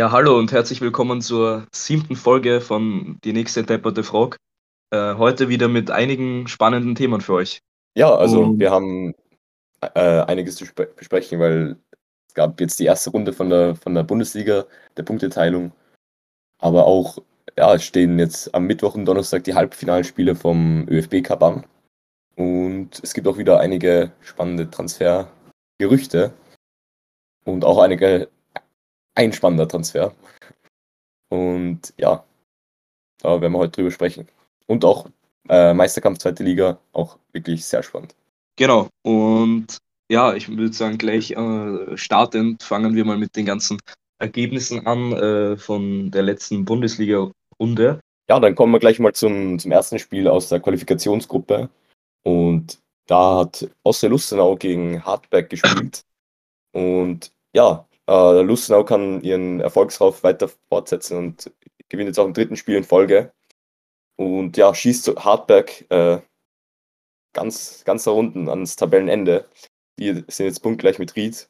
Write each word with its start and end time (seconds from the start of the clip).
Ja, 0.00 0.12
hallo 0.12 0.38
und 0.38 0.50
herzlich 0.50 0.80
willkommen 0.80 1.20
zur 1.20 1.66
siebten 1.74 2.16
Folge 2.16 2.62
von 2.62 3.18
Die 3.22 3.34
nächste 3.34 3.64
depperte 3.64 4.02
Frog. 4.02 4.38
Äh, 4.88 5.16
heute 5.16 5.50
wieder 5.50 5.68
mit 5.68 5.90
einigen 5.90 6.48
spannenden 6.48 6.94
Themen 6.94 7.20
für 7.20 7.34
euch. 7.34 7.60
Ja, 7.94 8.14
also 8.14 8.44
Und 8.44 8.60
wir 8.60 8.70
haben 8.70 9.12
äh, 9.82 10.22
einiges 10.22 10.56
zu 10.56 10.64
besprechen, 10.96 11.38
weil 11.38 11.76
es 12.26 12.32
gab 12.32 12.58
jetzt 12.62 12.80
die 12.80 12.86
erste 12.86 13.10
Runde 13.10 13.34
von 13.34 13.50
der, 13.50 13.74
von 13.74 13.94
der 13.94 14.02
Bundesliga, 14.02 14.64
der 14.96 15.02
Punkteteilung. 15.02 15.72
Aber 16.62 16.86
auch, 16.86 17.18
ja, 17.58 17.74
es 17.74 17.84
stehen 17.84 18.18
jetzt 18.18 18.54
am 18.54 18.64
Mittwoch 18.64 18.94
und 18.94 19.04
Donnerstag 19.04 19.44
die 19.44 19.54
Halbfinalspiele 19.54 20.34
vom 20.34 20.88
ÖFB 20.88 21.22
Cup 21.22 21.42
an. 21.42 21.66
Und 22.36 22.98
es 23.02 23.12
gibt 23.12 23.28
auch 23.28 23.36
wieder 23.36 23.60
einige 23.60 24.12
spannende 24.22 24.70
Transfergerüchte 24.70 26.32
und 27.44 27.66
auch 27.66 27.76
einige 27.76 28.30
ein 29.14 29.32
spannender 29.32 29.68
Transfer. 29.68 30.14
Und 31.28 31.92
ja, 31.96 32.24
da 33.18 33.40
werden 33.40 33.52
wir 33.52 33.58
heute 33.58 33.72
drüber 33.72 33.90
sprechen. 33.90 34.28
Und 34.66 34.84
auch 34.84 35.08
äh, 35.48 35.74
Meisterkampf 35.74 36.18
zweite 36.18 36.42
Liga, 36.42 36.78
auch 36.92 37.18
wirklich 37.32 37.64
sehr 37.64 37.82
spannend. 37.82 38.14
genau, 38.56 38.88
und 39.02 39.78
ja, 40.10 40.34
ich 40.34 40.48
würde 40.48 40.72
sagen, 40.72 40.98
gleich 40.98 41.30
äh, 41.32 41.96
startend 41.96 42.62
fangen 42.62 42.94
wir 42.94 43.04
mal 43.04 43.16
mit 43.16 43.36
den 43.36 43.46
ganzen 43.46 43.78
Ergebnissen 44.18 44.86
an 44.86 45.12
äh, 45.12 45.56
von 45.56 46.10
der 46.10 46.22
letzten 46.22 46.64
Bundesliga-Runde. 46.64 48.00
Ja, 48.28 48.40
dann 48.40 48.54
kommen 48.54 48.72
wir 48.72 48.80
gleich 48.80 48.98
mal 48.98 49.12
zum, 49.12 49.58
zum 49.58 49.72
ersten 49.72 49.98
Spiel 49.98 50.28
aus 50.28 50.48
der 50.48 50.60
Qualifikationsgruppe. 50.60 51.68
Und 52.22 52.78
da 53.06 53.38
hat 53.38 53.68
Austria 53.82 54.10
Lustenau 54.10 54.56
gegen 54.56 55.04
Hartberg 55.04 55.48
gespielt. 55.48 56.02
Und 56.72 57.32
ja, 57.54 57.86
äh, 58.10 58.42
Lustenau 58.42 58.84
kann 58.84 59.22
ihren 59.22 59.60
Erfolgsrauf 59.60 60.24
weiter 60.24 60.50
fortsetzen 60.68 61.16
und 61.16 61.52
gewinnt 61.88 62.08
jetzt 62.08 62.18
auch 62.18 62.26
im 62.26 62.34
dritten 62.34 62.56
Spiel 62.56 62.76
in 62.76 62.84
Folge. 62.84 63.32
Und 64.16 64.56
ja, 64.56 64.74
schießt 64.74 65.04
so 65.04 65.16
Hartberg 65.16 65.90
äh, 65.90 66.20
ganz, 67.32 67.84
ganz 67.84 68.04
da 68.04 68.10
unten 68.10 68.48
ans 68.48 68.76
Tabellenende. 68.76 69.48
Die 69.98 70.24
sind 70.28 70.46
jetzt 70.46 70.60
punktgleich 70.60 70.98
mit 70.98 71.14
Ried, 71.16 71.48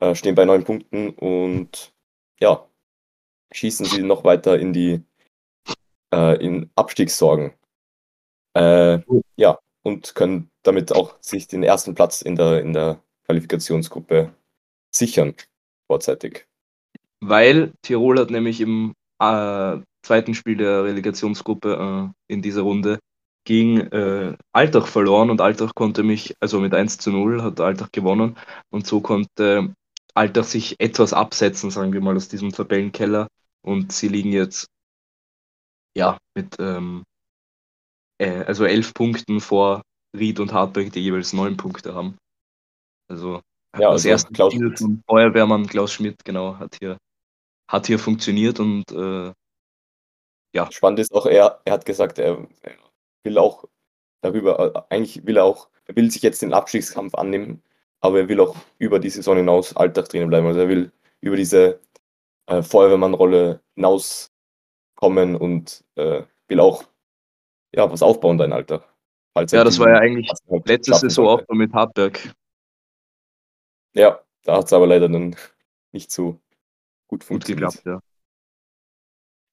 äh, 0.00 0.14
stehen 0.14 0.34
bei 0.34 0.44
neun 0.44 0.64
Punkten 0.64 1.10
und 1.10 1.92
ja, 2.40 2.68
schießen 3.52 3.86
sie 3.86 4.02
noch 4.02 4.24
weiter 4.24 4.58
in 4.58 4.72
die 4.72 5.02
äh, 6.14 6.42
in 6.44 6.70
Abstiegssorgen. 6.76 7.54
Äh, 8.54 9.00
ja, 9.36 9.58
und 9.82 10.14
können 10.14 10.50
damit 10.62 10.92
auch 10.92 11.16
sich 11.20 11.48
den 11.48 11.62
ersten 11.62 11.94
Platz 11.94 12.22
in 12.22 12.36
der, 12.36 12.60
in 12.60 12.72
der 12.72 13.02
Qualifikationsgruppe 13.26 14.34
sichern, 14.90 15.34
vorzeitig. 15.88 16.46
Weil 17.20 17.72
Tirol 17.82 18.20
hat 18.20 18.30
nämlich 18.30 18.60
im 18.60 18.94
äh, 19.18 19.78
zweiten 20.02 20.34
Spiel 20.34 20.56
der 20.56 20.84
Relegationsgruppe 20.84 22.12
äh, 22.28 22.32
in 22.32 22.42
dieser 22.42 22.62
Runde 22.62 23.00
gegen 23.44 23.80
äh, 23.80 24.36
Altach 24.52 24.86
verloren 24.86 25.30
und 25.30 25.40
Altach 25.40 25.74
konnte 25.74 26.02
mich, 26.02 26.34
also 26.40 26.60
mit 26.60 26.74
1 26.74 26.98
zu 26.98 27.10
0 27.10 27.42
hat 27.42 27.60
Altach 27.60 27.90
gewonnen 27.90 28.36
und 28.70 28.86
so 28.86 29.00
konnte 29.00 29.74
Altach 30.14 30.44
sich 30.44 30.76
etwas 30.78 31.12
absetzen, 31.12 31.70
sagen 31.70 31.92
wir 31.92 32.00
mal, 32.00 32.16
aus 32.16 32.28
diesem 32.28 32.52
Tabellenkeller 32.52 33.28
und 33.62 33.92
sie 33.92 34.08
liegen 34.08 34.32
jetzt 34.32 34.68
ja 35.96 36.18
mit 36.34 36.56
ähm, 36.60 37.04
äh, 38.18 38.44
also 38.44 38.64
elf 38.64 38.94
Punkten 38.94 39.40
vor 39.40 39.82
Ried 40.16 40.40
und 40.40 40.52
Hartberg, 40.52 40.92
die 40.92 41.00
jeweils 41.00 41.32
neun 41.32 41.56
Punkte 41.56 41.94
haben. 41.94 42.18
Also 43.08 43.40
Ja, 43.80 43.90
das 43.90 44.02
also 44.02 44.08
erste 44.08 44.32
Klaus 44.32 44.54
Schmidt. 44.54 44.78
von 44.78 45.02
Feuerwehrmann 45.06 45.66
Klaus 45.66 45.92
Schmidt, 45.92 46.24
genau, 46.24 46.56
hat 46.58 46.76
hier, 46.78 46.98
hat 47.68 47.86
hier 47.86 47.98
funktioniert 47.98 48.60
und 48.60 48.90
äh, 48.92 49.32
ja, 50.54 50.70
Spannend 50.72 51.00
ist 51.00 51.12
auch, 51.12 51.26
er, 51.26 51.60
er 51.64 51.72
hat 51.74 51.84
gesagt, 51.84 52.18
er, 52.18 52.46
er 52.62 52.72
will 53.22 53.38
auch 53.38 53.64
darüber, 54.22 54.74
äh, 54.90 54.94
eigentlich 54.94 55.26
will 55.26 55.36
er 55.36 55.44
auch, 55.44 55.68
er 55.86 55.96
will 55.96 56.10
sich 56.10 56.22
jetzt 56.22 56.42
den 56.42 56.54
Abstiegskampf 56.54 57.14
annehmen, 57.14 57.62
aber 58.00 58.20
er 58.20 58.28
will 58.28 58.40
auch 58.40 58.56
über 58.78 58.98
die 58.98 59.10
Saison 59.10 59.36
hinaus 59.36 59.76
Alltag 59.76 60.08
drinnen 60.08 60.28
bleiben. 60.28 60.46
Also 60.46 60.60
er 60.60 60.68
will 60.68 60.92
über 61.20 61.36
diese 61.36 61.80
äh, 62.46 62.62
Feuerwehrmann-Rolle 62.62 63.60
hinauskommen 63.74 65.36
und 65.36 65.84
äh, 65.96 66.22
will 66.48 66.60
auch 66.60 66.84
ja, 67.74 67.90
was 67.90 68.02
aufbauen 68.02 68.38
da 68.38 68.44
in 68.44 68.52
Alltag. 68.52 68.82
Ja, 69.50 69.62
das 69.62 69.78
war 69.78 69.90
ja 69.90 69.98
eigentlich 69.98 70.30
letzte 70.64 70.94
Saison 70.94 71.28
auch 71.28 71.42
mit 71.50 71.72
Hartberg. 71.72 72.34
Ja, 73.98 74.22
da 74.44 74.56
hat 74.58 74.66
es 74.66 74.72
aber 74.72 74.86
leider 74.86 75.08
dann 75.08 75.36
nicht 75.92 76.10
so 76.10 76.32
gut 76.32 76.40
Gut 77.08 77.24
funktioniert. 77.24 77.72
geklappt, 77.72 77.86
ja. 77.86 78.00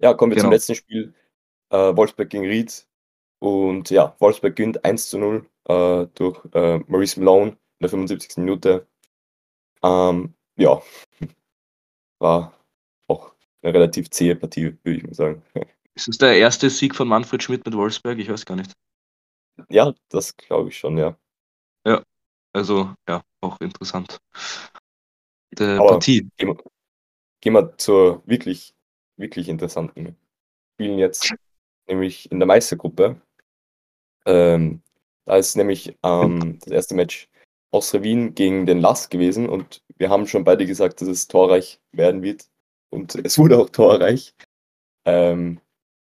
Ja, 0.01 0.13
kommen 0.13 0.31
wir 0.31 0.37
zum 0.37 0.45
Genau. 0.47 0.55
letzten 0.55 0.75
Spiel. 0.75 1.13
Äh, 1.71 1.95
Wolfsberg 1.95 2.29
gegen 2.29 2.45
Ried. 2.45 2.87
Und 3.39 3.89
ja, 3.89 4.15
Wolfsberg 4.19 4.55
gewinnt 4.55 4.83
1 4.85 5.09
zu 5.09 5.17
0 5.17 5.49
äh, 5.67 6.07
durch 6.15 6.43
äh, 6.53 6.79
Maurice 6.87 7.19
Malone 7.19 7.51
in 7.51 7.57
der 7.81 7.89
75. 7.89 8.37
Minute. 8.37 8.87
Ähm, 9.83 10.35
ja, 10.57 10.81
war 12.19 12.53
auch 13.07 13.33
eine 13.61 13.73
relativ 13.73 14.09
zähe 14.09 14.35
Partie, 14.35 14.77
würde 14.83 14.97
ich 14.97 15.03
mal 15.03 15.13
sagen. 15.13 15.43
Ist 15.95 16.07
das 16.09 16.17
der 16.17 16.37
erste 16.37 16.69
Sieg 16.69 16.93
von 16.93 17.07
Manfred 17.07 17.41
Schmidt 17.41 17.65
mit 17.65 17.75
Wolfsberg? 17.75 18.19
Ich 18.19 18.29
weiß 18.29 18.45
gar 18.45 18.55
nicht. 18.57 18.73
Ja, 19.69 19.93
das 20.09 20.35
glaube 20.35 20.69
ich 20.69 20.77
schon, 20.77 20.97
ja. 20.97 21.17
Also, 22.55 22.95
ja, 23.05 23.21
auch 23.41 23.59
interessant. 23.59 24.21
Der 25.51 25.77
Aber 25.77 25.89
Partie. 25.89 26.29
gehen 26.37 26.47
wir, 26.47 26.57
gehen 27.41 27.51
wir 27.51 27.77
zur 27.77 28.25
wirklich, 28.25 28.73
wirklich 29.17 29.49
interessanten 29.49 30.15
Spielen 30.73 30.97
jetzt, 30.97 31.35
nämlich 31.85 32.31
in 32.31 32.39
der 32.39 32.47
Meistergruppe. 32.47 33.19
Ähm, 34.25 34.81
da 35.25 35.35
ist 35.35 35.57
nämlich 35.57 35.97
ähm, 36.01 36.57
das 36.61 36.71
erste 36.71 36.95
Match 36.95 37.27
Austria 37.71 38.03
Wien 38.03 38.35
gegen 38.35 38.65
den 38.65 38.79
Lask 38.79 39.11
gewesen 39.11 39.49
und 39.49 39.83
wir 39.97 40.09
haben 40.09 40.25
schon 40.25 40.45
beide 40.45 40.65
gesagt, 40.65 41.01
dass 41.01 41.09
es 41.09 41.27
torreich 41.27 41.81
werden 41.91 42.23
wird 42.23 42.49
und 42.89 43.15
es 43.15 43.37
wurde 43.37 43.57
auch 43.57 43.69
torreich. 43.69 44.33
Ähm, 45.03 45.59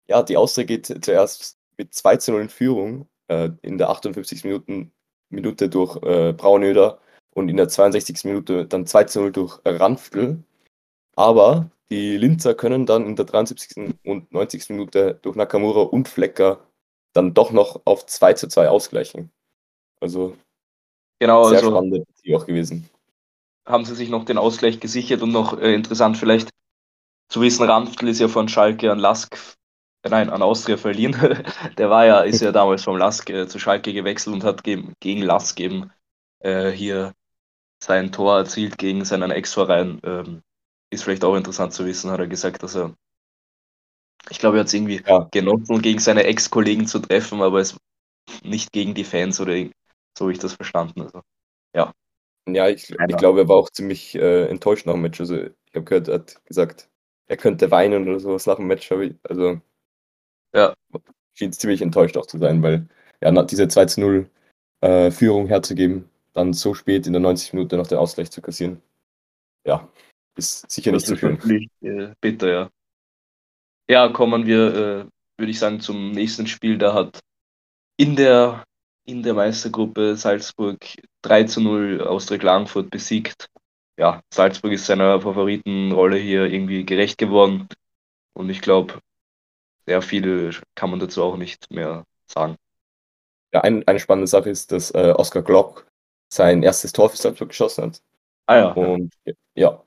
ja, 0.08 0.24
die 0.24 0.36
Austria 0.36 0.64
geht 0.64 0.86
zuerst 1.04 1.60
mit 1.76 1.94
2 1.94 2.16
zu 2.16 2.32
0 2.32 2.40
in 2.40 2.48
Führung 2.48 3.08
äh, 3.28 3.50
in 3.62 3.78
der 3.78 3.90
58. 3.90 4.42
Minuten, 4.42 4.92
Minute 5.30 5.68
durch 5.68 5.96
äh, 6.02 6.32
Braunöder 6.32 6.98
und 7.34 7.48
in 7.48 7.56
der 7.56 7.68
62. 7.68 8.24
Minute 8.24 8.66
dann 8.66 8.86
2 8.86 9.04
zu 9.04 9.20
0 9.20 9.32
durch 9.32 9.60
Ranftl. 9.64 10.42
Aber 11.16 11.70
die 11.90 12.16
Linzer 12.16 12.54
können 12.54 12.86
dann 12.86 13.06
in 13.06 13.16
der 13.16 13.24
73. 13.24 13.94
und 14.04 14.32
90. 14.32 14.70
Minute 14.70 15.18
durch 15.22 15.36
Nakamura 15.36 15.82
und 15.82 16.08
Flecker 16.08 16.60
dann 17.12 17.34
doch 17.34 17.50
noch 17.50 17.80
auf 17.84 18.06
2 18.06 18.34
zu 18.34 18.48
2 18.48 18.68
ausgleichen. 18.68 19.30
Also 20.00 20.36
Genau, 21.20 21.44
sehr 21.44 21.58
also 21.58 21.70
spannende 21.70 22.04
Partie 22.04 22.34
auch 22.34 22.46
gewesen. 22.46 22.88
haben 23.66 23.84
sie 23.84 23.94
sich 23.94 24.08
noch 24.08 24.24
den 24.24 24.38
Ausgleich 24.38 24.80
gesichert 24.80 25.22
und 25.22 25.32
noch 25.32 25.58
äh, 25.58 25.74
interessant 25.74 26.16
vielleicht 26.16 26.48
zu 27.28 27.42
wissen, 27.42 27.62
Ranftl 27.62 28.08
ist 28.08 28.20
ja 28.20 28.28
von 28.28 28.48
Schalke 28.48 28.90
an 28.90 28.98
Lask, 28.98 29.36
nein, 30.08 30.30
an 30.30 30.42
Austria 30.42 30.76
verliehen. 30.76 31.12
Der 31.78 31.90
war 31.90 32.06
ja, 32.06 32.20
ist 32.20 32.40
ja 32.40 32.52
damals 32.52 32.84
vom 32.84 32.96
Lask 32.96 33.28
äh, 33.30 33.46
zu 33.48 33.58
Schalke 33.58 33.92
gewechselt 33.92 34.34
und 34.34 34.44
hat 34.44 34.64
gegen, 34.64 34.94
gegen 35.00 35.22
Lask 35.22 35.58
eben 35.60 35.90
äh, 36.40 36.70
hier 36.70 37.14
sein 37.82 38.12
Tor 38.12 38.38
erzielt 38.38 38.78
gegen 38.78 39.04
seinen 39.04 39.30
Ex-Verein. 39.32 40.00
Ähm, 40.04 40.42
ist 40.90 41.04
vielleicht 41.04 41.24
auch 41.24 41.36
interessant 41.36 41.72
zu 41.74 41.86
wissen, 41.86 42.10
hat 42.12 42.20
er 42.20 42.28
gesagt, 42.28 42.62
dass 42.62 42.76
er, 42.76 42.94
ich 44.30 44.38
glaube, 44.38 44.56
er 44.58 44.60
hat 44.60 44.66
es 44.68 44.74
irgendwie 44.74 45.04
Ja, 45.06 45.30
genossen, 45.30 45.82
gegen 45.82 45.98
seine 45.98 46.24
Ex-Kollegen 46.24 46.86
zu 46.86 46.98
treffen, 47.00 47.42
aber 47.42 47.60
es 47.60 47.76
nicht 48.44 48.72
gegen 48.72 48.94
die 48.94 49.04
Fans 49.04 49.40
oder 49.40 49.54
so 50.16 50.24
habe 50.26 50.32
ich 50.32 50.38
das 50.38 50.54
verstanden. 50.54 51.02
Also, 51.02 51.22
ja, 51.74 51.92
ja 52.48 52.68
ich, 52.68 52.90
ich 53.06 53.16
glaube, 53.16 53.40
er 53.42 53.48
war 53.48 53.56
auch 53.56 53.70
ziemlich 53.70 54.14
äh, 54.14 54.46
enttäuscht 54.48 54.86
nach 54.86 54.94
dem 54.94 55.02
Match. 55.02 55.20
Also 55.20 55.36
ich 55.36 55.52
habe 55.74 55.84
gehört, 55.84 56.08
er 56.08 56.14
hat 56.16 56.44
gesagt, 56.46 56.90
er 57.26 57.36
könnte 57.36 57.70
weinen 57.70 58.08
oder 58.08 58.20
sowas 58.20 58.46
nach 58.46 58.56
dem 58.56 58.66
Match. 58.66 58.90
ich- 58.90 59.16
Also 59.24 59.60
Ja. 60.54 60.74
schien 61.34 61.52
ziemlich 61.52 61.82
enttäuscht 61.82 62.16
auch 62.16 62.26
zu 62.26 62.38
sein, 62.38 62.62
weil 62.62 62.86
ja, 63.22 63.42
diese 63.42 63.68
2 63.68 63.86
zu 63.86 64.00
0 64.00 64.30
äh, 64.80 65.10
Führung 65.10 65.46
herzugeben, 65.46 66.08
dann 66.32 66.52
so 66.52 66.74
spät 66.74 67.06
in 67.06 67.12
der 67.12 67.20
90 67.20 67.52
Minute 67.52 67.76
noch 67.76 67.86
den 67.86 67.98
Ausgleich 67.98 68.30
zu 68.30 68.40
kassieren, 68.40 68.80
ja, 69.64 69.88
ist 70.36 70.70
sicher 70.70 70.92
nicht 70.92 71.02
das 71.02 71.08
so 71.10 71.16
schön. 71.16 71.70
äh, 71.80 72.14
bitter, 72.20 72.48
ja. 72.50 72.70
Ja, 73.88 74.08
kommen 74.08 74.46
wir, 74.46 74.74
äh, 74.74 75.06
würde 75.36 75.50
ich 75.50 75.58
sagen, 75.58 75.80
zum 75.80 76.12
nächsten 76.12 76.46
Spiel. 76.46 76.78
Da 76.78 76.94
hat 76.94 77.20
in 77.96 78.16
der, 78.16 78.64
in 79.04 79.22
der 79.22 79.34
Meistergruppe 79.34 80.16
Salzburg 80.16 80.78
3 81.22 81.44
zu 81.44 81.60
0 81.60 82.00
Austria 82.02 82.38
Klagenfurt 82.38 82.90
besiegt. 82.90 83.48
Ja, 83.98 84.22
Salzburg 84.32 84.72
ist 84.72 84.86
seiner 84.86 85.20
Favoritenrolle 85.20 86.16
hier 86.16 86.46
irgendwie 86.46 86.86
gerecht 86.86 87.18
geworden. 87.18 87.68
Und 88.32 88.48
ich 88.48 88.60
glaube, 88.60 89.00
sehr 89.90 90.02
viel 90.02 90.54
kann 90.76 90.90
man 90.90 91.00
dazu 91.00 91.20
auch 91.24 91.36
nicht 91.36 91.68
mehr 91.72 92.04
sagen. 92.32 92.54
Ja, 93.52 93.62
ein, 93.62 93.86
eine 93.88 93.98
spannende 93.98 94.28
Sache 94.28 94.48
ist, 94.48 94.70
dass 94.70 94.92
äh, 94.92 95.12
Oskar 95.16 95.42
Glock 95.42 95.84
sein 96.32 96.62
erstes 96.62 96.92
Tor 96.92 97.10
für 97.10 97.16
Salzburg 97.16 97.48
geschossen 97.48 97.86
hat. 97.86 98.02
Ah 98.46 98.56
ja, 98.56 98.70
Und 98.70 99.12
ja, 99.56 99.82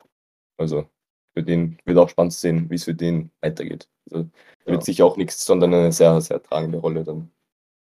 also 0.58 0.90
für 1.34 1.42
den 1.42 1.78
wird 1.86 1.98
auch 1.98 2.10
spannend 2.10 2.34
zu 2.34 2.40
sehen, 2.42 2.70
wie 2.70 2.76
es 2.76 2.84
für 2.84 2.94
den 2.94 3.32
weitergeht. 3.40 3.88
Also, 4.12 4.30
Ja. 4.66 4.74
wird 4.74 4.84
sicher 4.84 5.06
auch 5.06 5.16
nichts, 5.16 5.46
sondern 5.46 5.74
eine 5.74 5.94
sehr, 5.94 6.20
sehr 6.20 6.44
tragende 6.44 6.80
Rolle 6.80 7.06
dann 7.06 7.32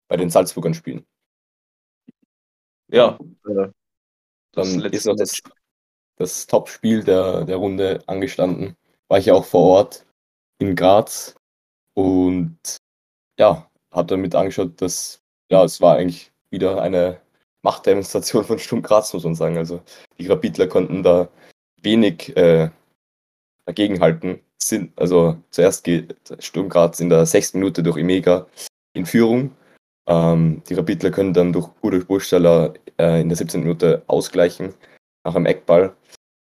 bei 0.08 0.16
den 0.18 0.30
Salzburgern 0.30 0.76
spielen. 0.76 1.08
Ja, 2.88 3.18
äh, 3.48 3.70
das 4.52 4.74
Dann 4.74 4.94
ist 4.94 5.08
noch 5.08 5.16
das, 5.16 5.42
das 6.18 6.46
Top-Spiel 6.46 7.04
der, 7.04 7.46
der 7.46 7.58
Runde 7.58 8.04
angestanden. 8.06 8.76
War 9.08 9.18
ich 9.18 9.26
ja 9.26 9.34
auch 9.34 9.46
vor 9.46 9.64
Ort 9.64 10.06
in 10.60 10.76
Graz 10.76 11.36
und 11.96 12.58
ja, 13.40 13.70
habe 13.92 14.08
damit 14.08 14.36
angeschaut, 14.36 14.82
dass 14.82 15.22
ja, 15.50 15.64
es 15.64 15.82
war 15.82 15.98
eigentlich 15.98 16.32
wieder 16.50 16.82
eine 16.82 17.20
Machtdemonstration 17.64 18.44
von 18.46 18.60
Sturm 18.60 18.82
Graz, 18.82 19.14
muss 19.14 19.24
man 19.24 19.36
sagen. 19.36 19.58
Also 19.58 19.82
die 20.20 20.28
Rapidler 20.28 20.68
konnten 20.68 21.04
da 21.04 21.30
wenig 21.82 22.36
äh, 22.38 22.70
dagegenhalten. 23.66 24.40
Sind, 24.62 24.98
also 25.00 25.38
zuerst 25.52 25.84
geht 25.84 26.16
Sturm 26.40 26.70
Graz 26.70 27.00
in 27.00 27.10
der 27.10 27.26
sechsten 27.26 27.60
Minute 27.60 27.84
durch 27.84 27.98
Imega 27.98 28.48
in 28.94 29.06
Führung. 29.06 29.52
Ähm, 30.08 30.62
die 30.70 30.76
Rapidler 30.76 31.12
können 31.12 31.34
dann 31.34 31.54
durch 31.54 31.70
Udo 31.82 32.00
Burgstaller 32.06 32.74
äh, 33.00 33.22
in 33.22 33.30
der 33.30 33.38
17. 33.38 33.62
Minute 33.62 34.04
ausgleichen 34.08 34.74
nach 35.24 35.36
einem 35.36 35.46
Eckball. 35.46 35.96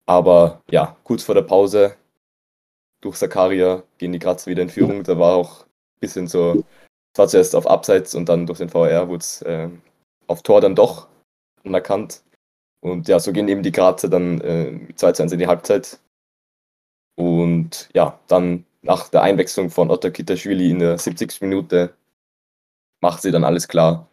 Aber 0.06 0.62
ja, 0.70 0.98
kurz 1.04 1.24
vor 1.24 1.36
der 1.36 1.44
Pause 1.44 1.96
durch 3.02 3.18
Sakaria 3.18 3.84
gehen 3.98 4.12
die 4.12 4.20
Grazer 4.20 4.50
wieder 4.50 4.62
in 4.62 4.70
Führung. 4.70 5.04
Da 5.04 5.18
war 5.18 5.36
auch 5.36 5.64
ein 5.66 6.00
bisschen 6.00 6.28
so, 6.28 6.64
es 7.14 7.20
war 7.20 7.28
zuerst 7.28 7.56
auf 7.56 7.68
Abseits 7.68 8.16
und 8.16 8.30
dann 8.30 8.46
durch 8.46 8.60
den 8.60 8.70
VR 8.70 9.10
wurde 9.10 9.22
es 9.22 9.42
äh, 9.42 9.70
auf 10.28 10.44
Tor 10.44 10.62
dann 10.62 10.76
doch 10.76 11.08
anerkannt. 11.64 12.24
Und 12.80 13.08
ja, 13.08 13.20
so 13.20 13.32
gehen 13.32 13.48
eben 13.48 13.64
die 13.64 13.72
Grazer 13.72 14.10
dann 14.10 14.42
äh, 14.42 14.88
2 14.96 15.12
zu 15.12 15.24
1 15.24 15.32
in 15.34 15.40
die 15.40 15.48
Halbzeit. 15.48 16.00
Und 17.16 17.90
ja, 17.94 18.20
dann 18.28 18.66
nach 18.82 19.10
der 19.10 19.22
Einwechslung 19.22 19.70
von 19.70 19.92
Otter 19.92 20.10
Kitaschwili 20.10 20.72
in 20.72 20.80
der 20.80 20.98
70. 20.98 21.42
Minute 21.42 21.94
macht 23.02 23.22
sie 23.22 23.32
dann 23.32 23.44
alles 23.44 23.68
klar. 23.68 24.08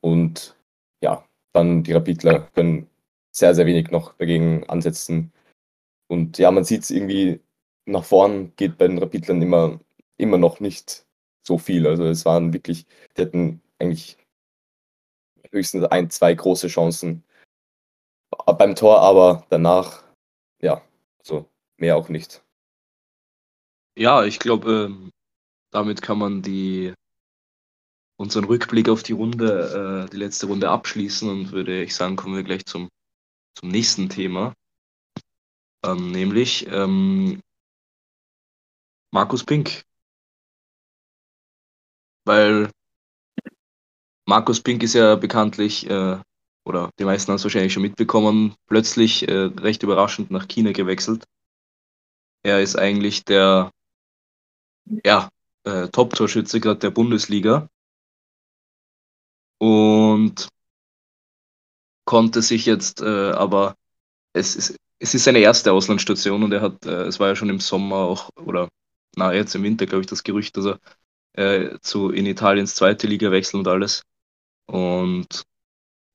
Und 0.00 0.56
ja, 1.02 1.24
dann 1.52 1.82
die 1.82 1.92
Rapidler 1.92 2.40
können 2.54 2.88
sehr, 3.30 3.54
sehr 3.54 3.66
wenig 3.66 3.90
noch 3.90 4.14
dagegen 4.16 4.68
ansetzen. 4.68 5.32
Und 6.08 6.38
ja, 6.38 6.50
man 6.50 6.64
sieht 6.64 6.82
es 6.82 6.90
irgendwie, 6.90 7.40
nach 7.84 8.04
vorn 8.04 8.54
geht 8.56 8.78
bei 8.78 8.86
den 8.88 8.98
Rapidlern 8.98 9.42
immer, 9.42 9.80
immer 10.16 10.38
noch 10.38 10.60
nicht 10.60 11.06
so 11.42 11.58
viel. 11.58 11.86
Also 11.86 12.04
es 12.04 12.24
waren 12.24 12.52
wirklich, 12.52 12.86
die 13.16 13.22
hatten 13.22 13.62
eigentlich 13.78 14.16
höchstens 15.50 15.84
ein, 15.84 16.10
zwei 16.10 16.34
große 16.34 16.68
Chancen 16.68 17.24
beim 18.46 18.74
Tor, 18.74 19.00
aber 19.00 19.46
danach, 19.50 20.04
ja, 20.60 20.82
so 21.22 21.48
mehr 21.76 21.96
auch 21.96 22.08
nicht. 22.08 22.42
Ja, 23.96 24.24
ich 24.24 24.38
glaube, 24.38 24.88
ähm, 24.90 25.10
damit 25.70 26.00
kann 26.00 26.18
man 26.18 26.42
die, 26.42 26.94
unseren 28.16 28.44
Rückblick 28.44 28.88
auf 28.88 29.02
die 29.02 29.12
Runde, 29.12 30.06
äh, 30.06 30.10
die 30.10 30.16
letzte 30.16 30.46
Runde 30.46 30.70
abschließen 30.70 31.28
und 31.28 31.52
würde 31.52 31.82
ich 31.82 31.94
sagen, 31.94 32.16
kommen 32.16 32.36
wir 32.36 32.42
gleich 32.42 32.64
zum, 32.64 32.88
zum 33.58 33.68
nächsten 33.68 34.08
Thema. 34.08 34.54
Ähm, 35.84 36.12
nämlich 36.12 36.66
ähm, 36.68 37.42
Markus 39.12 39.44
Pink. 39.44 39.84
Weil 42.24 42.70
Markus 44.26 44.60
Pink 44.60 44.82
ist 44.82 44.94
ja 44.94 45.16
bekanntlich, 45.16 45.88
äh, 45.88 46.18
oder 46.64 46.90
die 46.98 47.04
meisten 47.04 47.28
haben 47.28 47.36
es 47.36 47.44
wahrscheinlich 47.44 47.72
schon 47.72 47.82
mitbekommen, 47.82 48.54
plötzlich 48.66 49.28
äh, 49.28 49.50
recht 49.58 49.82
überraschend 49.82 50.30
nach 50.30 50.48
China 50.48 50.72
gewechselt. 50.72 51.24
Er 52.42 52.62
ist 52.62 52.76
eigentlich 52.76 53.24
der 53.24 53.70
ja, 55.04 55.28
äh, 55.64 55.88
Top-Torschütze 55.88 56.60
gerade 56.60 56.80
der 56.80 56.90
Bundesliga 56.90 57.68
und 59.58 60.48
konnte 62.04 62.42
sich 62.42 62.66
jetzt 62.66 63.00
äh, 63.00 63.32
aber 63.32 63.76
es 64.32 64.56
ist 64.56 64.76
es 64.98 65.14
ist 65.14 65.24
seine 65.24 65.40
erste 65.40 65.72
Auslandsstation 65.72 66.42
und 66.42 66.52
er 66.52 66.62
hat 66.62 66.86
äh, 66.86 67.04
es 67.04 67.20
war 67.20 67.28
ja 67.28 67.36
schon 67.36 67.50
im 67.50 67.60
Sommer 67.60 67.96
auch 67.96 68.30
oder 68.36 68.68
na 69.16 69.32
jetzt 69.32 69.54
im 69.54 69.62
Winter 69.62 69.86
glaube 69.86 70.02
ich 70.02 70.06
das 70.06 70.22
Gerücht, 70.22 70.56
dass 70.56 70.66
er 70.66 70.80
äh, 71.34 71.78
zu 71.80 72.10
in 72.10 72.26
Italiens 72.26 72.74
zweite 72.74 73.06
Liga 73.06 73.30
wechseln 73.30 73.60
und 73.60 73.68
alles. 73.68 74.02
Und 74.66 75.44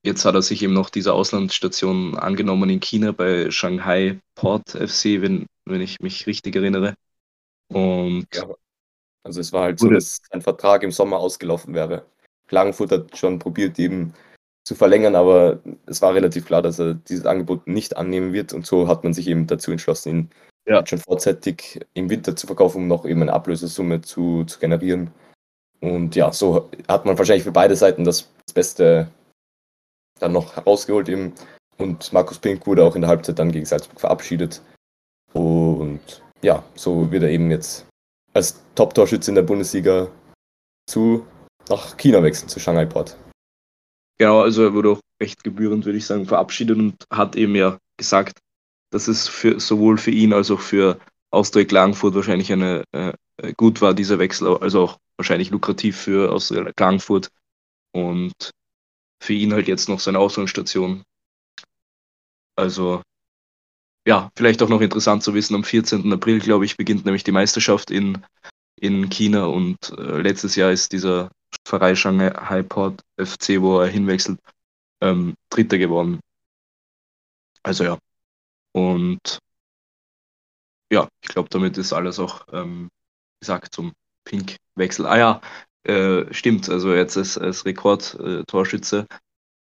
jetzt 0.02 0.24
hat 0.24 0.34
er 0.34 0.42
sich 0.42 0.62
eben 0.62 0.72
noch 0.72 0.90
dieser 0.90 1.14
Auslandsstation 1.14 2.16
angenommen 2.16 2.70
in 2.70 2.80
China 2.80 3.12
bei 3.12 3.50
Shanghai 3.50 4.20
Port 4.34 4.70
FC, 4.70 5.20
wenn 5.22 5.46
wenn 5.64 5.80
ich 5.80 6.00
mich 6.00 6.26
richtig 6.26 6.56
erinnere. 6.56 6.94
Und 7.68 8.26
Ja, 8.34 8.48
also 9.22 9.40
es 9.40 9.52
war 9.52 9.64
halt 9.64 9.78
so, 9.78 9.90
dass 9.90 10.22
sein 10.30 10.40
Vertrag 10.40 10.82
im 10.82 10.90
Sommer 10.90 11.18
ausgelaufen 11.18 11.74
wäre. 11.74 12.06
Klagenfurt 12.46 12.90
hat 12.92 13.16
schon 13.16 13.38
probiert, 13.38 13.78
eben 13.78 14.14
zu 14.64 14.74
verlängern, 14.74 15.14
aber 15.14 15.60
es 15.86 16.00
war 16.00 16.14
relativ 16.14 16.46
klar, 16.46 16.62
dass 16.62 16.78
er 16.78 16.94
dieses 16.94 17.26
Angebot 17.26 17.66
nicht 17.66 17.96
annehmen 17.96 18.32
wird. 18.32 18.52
Und 18.54 18.66
so 18.66 18.88
hat 18.88 19.04
man 19.04 19.12
sich 19.12 19.28
eben 19.28 19.46
dazu 19.46 19.70
entschlossen, 19.70 20.08
ihn 20.08 20.30
Ja. 20.68 20.86
schon 20.86 20.98
vorzeitig 20.98 21.80
im 21.94 22.10
Winter 22.10 22.36
zu 22.36 22.46
verkaufen, 22.46 22.82
um 22.82 22.88
noch 22.88 23.06
eben 23.06 23.22
eine 23.22 23.32
Ablösesumme 23.32 24.02
zu, 24.02 24.44
zu 24.44 24.58
generieren. 24.58 25.10
Und 25.80 26.14
ja, 26.14 26.30
so 26.32 26.68
hat 26.88 27.06
man 27.06 27.16
wahrscheinlich 27.16 27.44
für 27.44 27.52
beide 27.52 27.74
Seiten 27.74 28.04
das 28.04 28.28
Beste 28.52 29.08
dann 30.20 30.32
noch 30.32 30.56
herausgeholt 30.56 31.08
eben. 31.08 31.32
Und 31.78 32.12
Markus 32.12 32.38
Pink 32.38 32.66
wurde 32.66 32.84
auch 32.84 32.96
in 32.96 33.02
der 33.02 33.08
Halbzeit 33.08 33.38
dann 33.38 33.52
gegen 33.52 33.64
Salzburg 33.64 34.00
verabschiedet. 34.00 34.60
Und 35.32 36.00
ja, 36.42 36.62
so 36.74 37.10
wird 37.10 37.22
er 37.22 37.30
eben 37.30 37.50
jetzt 37.50 37.86
als 38.34 38.62
Top-Torschütze 38.74 39.30
in 39.30 39.36
der 39.36 39.42
Bundesliga 39.42 40.08
zu 40.86 41.26
nach 41.68 41.96
China 41.96 42.22
wechseln, 42.22 42.48
zu 42.48 42.60
Shanghai 42.60 42.86
Port. 42.86 43.16
Genau, 44.18 44.40
also 44.40 44.64
er 44.64 44.74
wurde 44.74 44.90
auch 44.90 45.00
recht 45.22 45.44
gebührend, 45.44 45.84
würde 45.84 45.98
ich 45.98 46.06
sagen, 46.06 46.26
verabschiedet 46.26 46.76
und 46.76 47.04
hat 47.12 47.36
eben 47.36 47.54
ja 47.54 47.78
gesagt, 47.96 48.38
dass 48.90 49.08
es 49.08 49.28
für, 49.28 49.60
sowohl 49.60 49.98
für 49.98 50.10
ihn 50.10 50.32
als 50.32 50.50
auch 50.50 50.60
für 50.60 50.98
Austria 51.30 51.64
Klagenfurt 51.64 52.14
wahrscheinlich 52.14 52.52
eine 52.52 52.84
äh, 52.92 53.12
äh, 53.36 53.52
gut 53.54 53.80
war, 53.80 53.94
dieser 53.94 54.18
Wechsel, 54.18 54.56
also 54.58 54.82
auch 54.82 54.98
wahrscheinlich 55.16 55.50
lukrativ 55.50 55.96
für 55.96 56.32
Austria 56.32 56.72
Klagenfurt 56.72 57.30
und 57.92 58.50
für 59.22 59.32
ihn 59.32 59.52
halt 59.52 59.68
jetzt 59.68 59.88
noch 59.88 60.00
seine 60.00 60.18
Auslandsstation. 60.18 61.02
Also 62.56 63.02
ja, 64.06 64.30
vielleicht 64.36 64.62
auch 64.62 64.68
noch 64.68 64.80
interessant 64.80 65.22
zu 65.22 65.34
wissen, 65.34 65.54
am 65.54 65.64
14. 65.64 66.10
April, 66.12 66.40
glaube 66.40 66.64
ich, 66.64 66.76
beginnt 66.76 67.04
nämlich 67.04 67.24
die 67.24 67.32
Meisterschaft 67.32 67.90
in, 67.90 68.24
in 68.80 69.10
China 69.10 69.46
und 69.46 69.76
äh, 69.98 70.20
letztes 70.20 70.56
Jahr 70.56 70.72
ist 70.72 70.92
dieser 70.92 71.30
Verein 71.66 71.96
Shanghai 71.96 72.62
Port 72.62 73.02
FC, 73.20 73.60
wo 73.60 73.80
er 73.80 73.88
hinwechselt, 73.88 74.40
ähm, 75.02 75.34
Dritter 75.50 75.78
geworden. 75.78 76.20
Also 77.62 77.84
ja. 77.84 77.98
Und 78.72 79.38
ja, 80.92 81.08
ich 81.22 81.28
glaube, 81.28 81.48
damit 81.50 81.78
ist 81.78 81.92
alles 81.92 82.18
auch 82.18 82.46
ähm, 82.52 82.88
gesagt 83.40 83.74
zum 83.74 83.92
Pink-Wechsel. 84.24 85.06
Ah 85.06 85.18
ja, 85.18 85.40
äh, 85.84 86.32
stimmt. 86.32 86.68
Also 86.68 86.94
jetzt 86.94 87.16
als, 87.16 87.38
als 87.38 87.64
Rekord-Torschütze. 87.64 89.06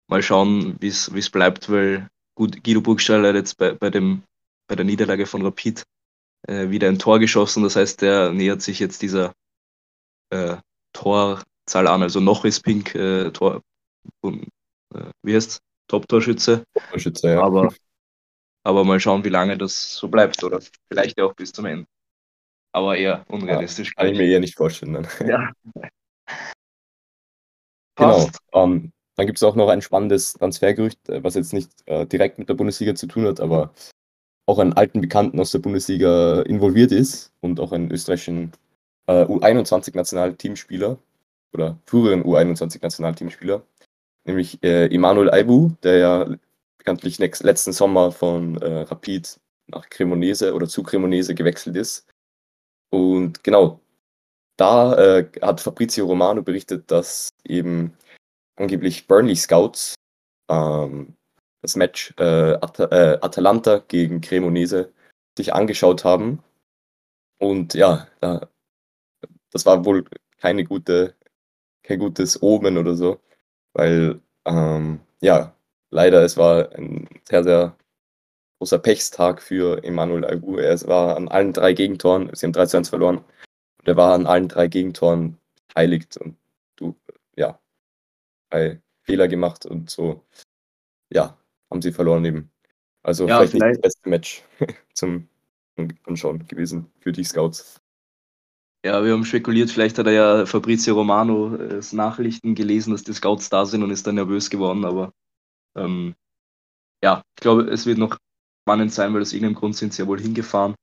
Mal 0.09 0.23
schauen, 0.23 0.77
wie 0.79 0.87
es 0.87 1.29
bleibt, 1.29 1.69
weil 1.69 2.07
gut, 2.35 2.63
Guido 2.63 2.81
Burgstaller 2.81 3.29
hat 3.29 3.35
jetzt 3.35 3.57
bei, 3.57 3.73
bei, 3.73 3.89
dem, 3.89 4.23
bei 4.67 4.75
der 4.75 4.85
Niederlage 4.85 5.25
von 5.25 5.41
Rapid 5.41 5.83
äh, 6.47 6.69
wieder 6.69 6.87
ein 6.87 6.99
Tor 6.99 7.19
geschossen. 7.19 7.63
Das 7.63 7.75
heißt, 7.75 8.01
der 8.01 8.31
nähert 8.31 8.61
sich 8.61 8.79
jetzt 8.79 9.01
dieser 9.01 9.33
äh, 10.29 10.57
Torzahl 10.93 11.87
an. 11.87 12.03
Also 12.03 12.19
noch 12.19 12.45
ist 12.45 12.61
Pink 12.61 12.95
äh, 12.95 13.31
Tor, 13.31 13.61
äh, 14.23 14.39
wie 15.23 15.35
heißt 15.35 15.59
Top-Torschütze. 15.89 16.63
Torschütze, 16.91 17.31
ja. 17.31 17.41
Aber, 17.41 17.73
aber 18.67 18.83
mal 18.83 18.99
schauen, 18.99 19.23
wie 19.23 19.29
lange 19.29 19.57
das 19.57 19.95
so 19.95 20.09
bleibt. 20.09 20.43
Oder 20.43 20.59
vielleicht 20.89 21.17
ja 21.17 21.25
auch 21.25 21.33
bis 21.33 21.53
zum 21.53 21.65
Ende. 21.65 21.87
Aber 22.73 22.97
eher 22.97 23.25
unrealistisch. 23.29 23.95
Kann 23.95 24.07
ich 24.07 24.17
mir 24.17 24.27
eher 24.27 24.41
nicht 24.41 24.57
vorstellen. 24.57 24.93
Dann. 24.93 25.07
Ja. 25.27 25.51
Genau. 27.99 28.29
Ähm, 28.53 28.91
dann 29.15 29.25
gibt 29.25 29.39
es 29.39 29.43
auch 29.43 29.55
noch 29.55 29.69
ein 29.69 29.81
spannendes 29.81 30.33
Transfergerücht, 30.33 31.09
äh, 31.09 31.23
was 31.23 31.33
jetzt 31.33 31.51
nicht 31.51 31.71
äh, 31.87 32.05
direkt 32.05 32.37
mit 32.37 32.47
der 32.47 32.53
Bundesliga 32.53 32.93
zu 32.93 33.07
tun 33.07 33.25
hat, 33.25 33.39
aber 33.39 33.73
auch 34.45 34.59
einen 34.59 34.73
alten 34.73 35.01
Bekannten 35.01 35.39
aus 35.39 35.49
der 35.49 35.57
Bundesliga 35.57 36.43
involviert 36.43 36.91
ist 36.91 37.31
und 37.41 37.59
auch 37.59 37.71
einen 37.71 37.89
österreichischen 37.89 38.51
äh, 39.07 39.23
U21-Nationalteamspieler 39.23 40.99
oder 41.53 41.79
früheren 41.87 42.23
U21-Nationalteamspieler, 42.23 43.63
nämlich 44.25 44.61
äh, 44.61 44.93
Emanuel 44.93 45.31
Aibu, 45.31 45.71
der 45.81 45.97
ja 45.97 46.37
bekanntlich 46.87 47.19
letzten 47.19 47.73
Sommer 47.73 48.13
von 48.13 48.61
äh, 48.61 48.83
Rapid 48.83 49.41
nach 49.67 49.89
Cremonese 49.89 50.53
oder 50.53 50.69
zu 50.69 50.83
Cremonese 50.83 51.35
gewechselt 51.35 51.75
ist. 51.75 52.07
Und 52.91 53.43
genau, 53.43 53.81
da 54.55 54.95
äh, 54.95 55.29
hat 55.41 55.59
Fabrizio 55.59 56.05
Romano 56.05 56.43
berichtet, 56.43 56.89
dass 56.89 57.27
eben 57.43 57.97
angeblich 58.55 59.05
Burnley 59.05 59.35
Scouts 59.35 59.95
ähm, 60.49 61.13
das 61.61 61.75
Match 61.75 62.13
äh, 62.19 62.53
At 62.53 62.79
äh, 62.79 63.17
Atalanta 63.21 63.79
gegen 63.79 64.21
Cremonese 64.21 64.93
sich 65.37 65.53
angeschaut 65.53 66.05
haben. 66.05 66.41
Und 67.37 67.73
ja, 67.73 68.07
da, 68.21 68.47
das 69.51 69.65
war 69.65 69.83
wohl 69.83 70.05
keine 70.37 70.63
gute, 70.63 71.15
kein 71.83 71.99
gutes 71.99 72.41
Omen 72.41 72.77
oder 72.77 72.95
so, 72.95 73.19
weil 73.73 74.21
ähm, 74.45 75.01
ja, 75.19 75.56
leider 75.91 76.23
es 76.23 76.37
war 76.37 76.71
ein 76.73 77.07
sehr, 77.27 77.43
sehr 77.43 77.77
großer 78.59 78.79
Pechstag 78.79 79.41
für 79.41 79.83
Emanuel 79.83 80.25
Agu. 80.25 80.57
Er 80.57 80.79
war 80.87 81.15
an 81.15 81.27
allen 81.27 81.53
drei 81.53 81.73
Gegentoren, 81.73 82.29
sie 82.33 82.45
haben 82.45 82.53
3 82.53 82.65
zu 82.65 82.77
1 82.77 82.89
verloren, 82.89 83.17
und 83.17 83.87
er 83.87 83.97
war 83.97 84.13
an 84.13 84.25
allen 84.25 84.47
drei 84.47 84.67
Gegentoren 84.67 85.37
beteiligt 85.67 86.17
und 86.17 86.37
du, 86.75 86.95
ja, 87.35 87.59
bei 88.49 88.81
Fehler 89.03 89.27
gemacht 89.27 89.65
und 89.65 89.89
so, 89.89 90.23
ja, 91.09 91.37
haben 91.69 91.81
sie 91.81 91.91
verloren 91.91 92.25
eben. 92.25 92.51
Also 93.03 93.27
Ja, 93.27 93.37
vielleicht 93.45 93.53
nicht 93.53 93.61
das 93.61 93.67
vielleicht 93.67 93.81
beste 93.81 94.09
Match 94.09 94.43
zum 94.93 95.29
Anschauen 96.05 96.47
gewesen 96.47 96.91
für 96.99 97.11
die 97.11 97.23
Scouts. 97.23 97.79
ja, 98.83 99.03
wir 99.03 99.13
haben 99.13 99.25
spekuliert, 99.25 99.69
vielleicht 99.69 99.97
hat 99.97 100.07
er 100.07 100.13
ja 100.13 100.45
Fabrizio 100.45 100.95
Romano 100.95 101.55
äh, 101.55 101.69
das 101.69 101.93
Nachrichten 101.93 102.55
gelesen, 102.55 102.91
dass 102.91 103.03
die 103.03 103.13
Scouts 103.13 103.49
da 103.49 103.65
sind 103.65 103.83
und 103.83 103.91
ist 103.91 104.07
dann 104.07 104.15
nervös 104.15 104.49
geworden, 104.49 104.85
aber 104.85 105.13
ähm, 105.77 106.15
ja, 107.03 107.23
ich 107.37 107.41
glaube, 107.41 107.63
es 107.63 107.85
wird 107.85 107.97
noch 107.97 108.17
spannend 108.63 108.93
sein, 108.93 109.13
weil 109.13 109.21
aus 109.21 109.33
irgendeinem 109.33 109.55
Grund 109.55 109.75
sind 109.75 109.93
sie 109.93 110.01
ja 110.03 110.07
wohl 110.07 110.19
hingefahren. 110.21 110.75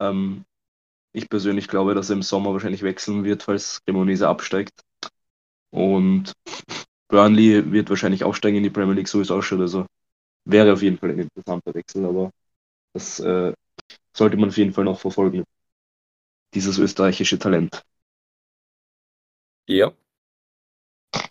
Ähm, 0.00 0.44
ich 1.14 1.28
persönlich 1.30 1.68
glaube, 1.68 1.94
dass 1.94 2.10
er 2.10 2.16
im 2.16 2.22
Sommer 2.22 2.52
wahrscheinlich 2.52 2.82
wechseln 2.82 3.24
wird, 3.24 3.44
falls 3.44 3.80
Cremonese 3.86 4.28
absteigt. 4.28 4.72
Und 5.70 6.32
Burnley 7.08 7.72
wird 7.72 7.90
wahrscheinlich 7.90 8.24
aufsteigen 8.24 8.58
in 8.58 8.64
die 8.64 8.70
Premier 8.70 8.94
League, 8.94 9.08
so 9.08 9.20
ist 9.20 9.30
auch 9.30 9.42
schon. 9.42 9.60
Also 9.60 9.86
wäre 10.46 10.72
auf 10.72 10.82
jeden 10.82 10.98
Fall 10.98 11.10
ein 11.12 11.20
interessanter 11.20 11.74
Wechsel, 11.74 12.06
aber 12.06 12.30
das 12.94 13.20
äh, 13.20 13.54
sollte 14.16 14.36
man 14.36 14.50
auf 14.50 14.58
jeden 14.58 14.74
Fall 14.74 14.84
noch 14.84 15.00
verfolgen. 15.00 15.44
Dieses 16.54 16.78
österreichische 16.78 17.40
Talent. 17.40 17.82
Ja, 19.66 19.94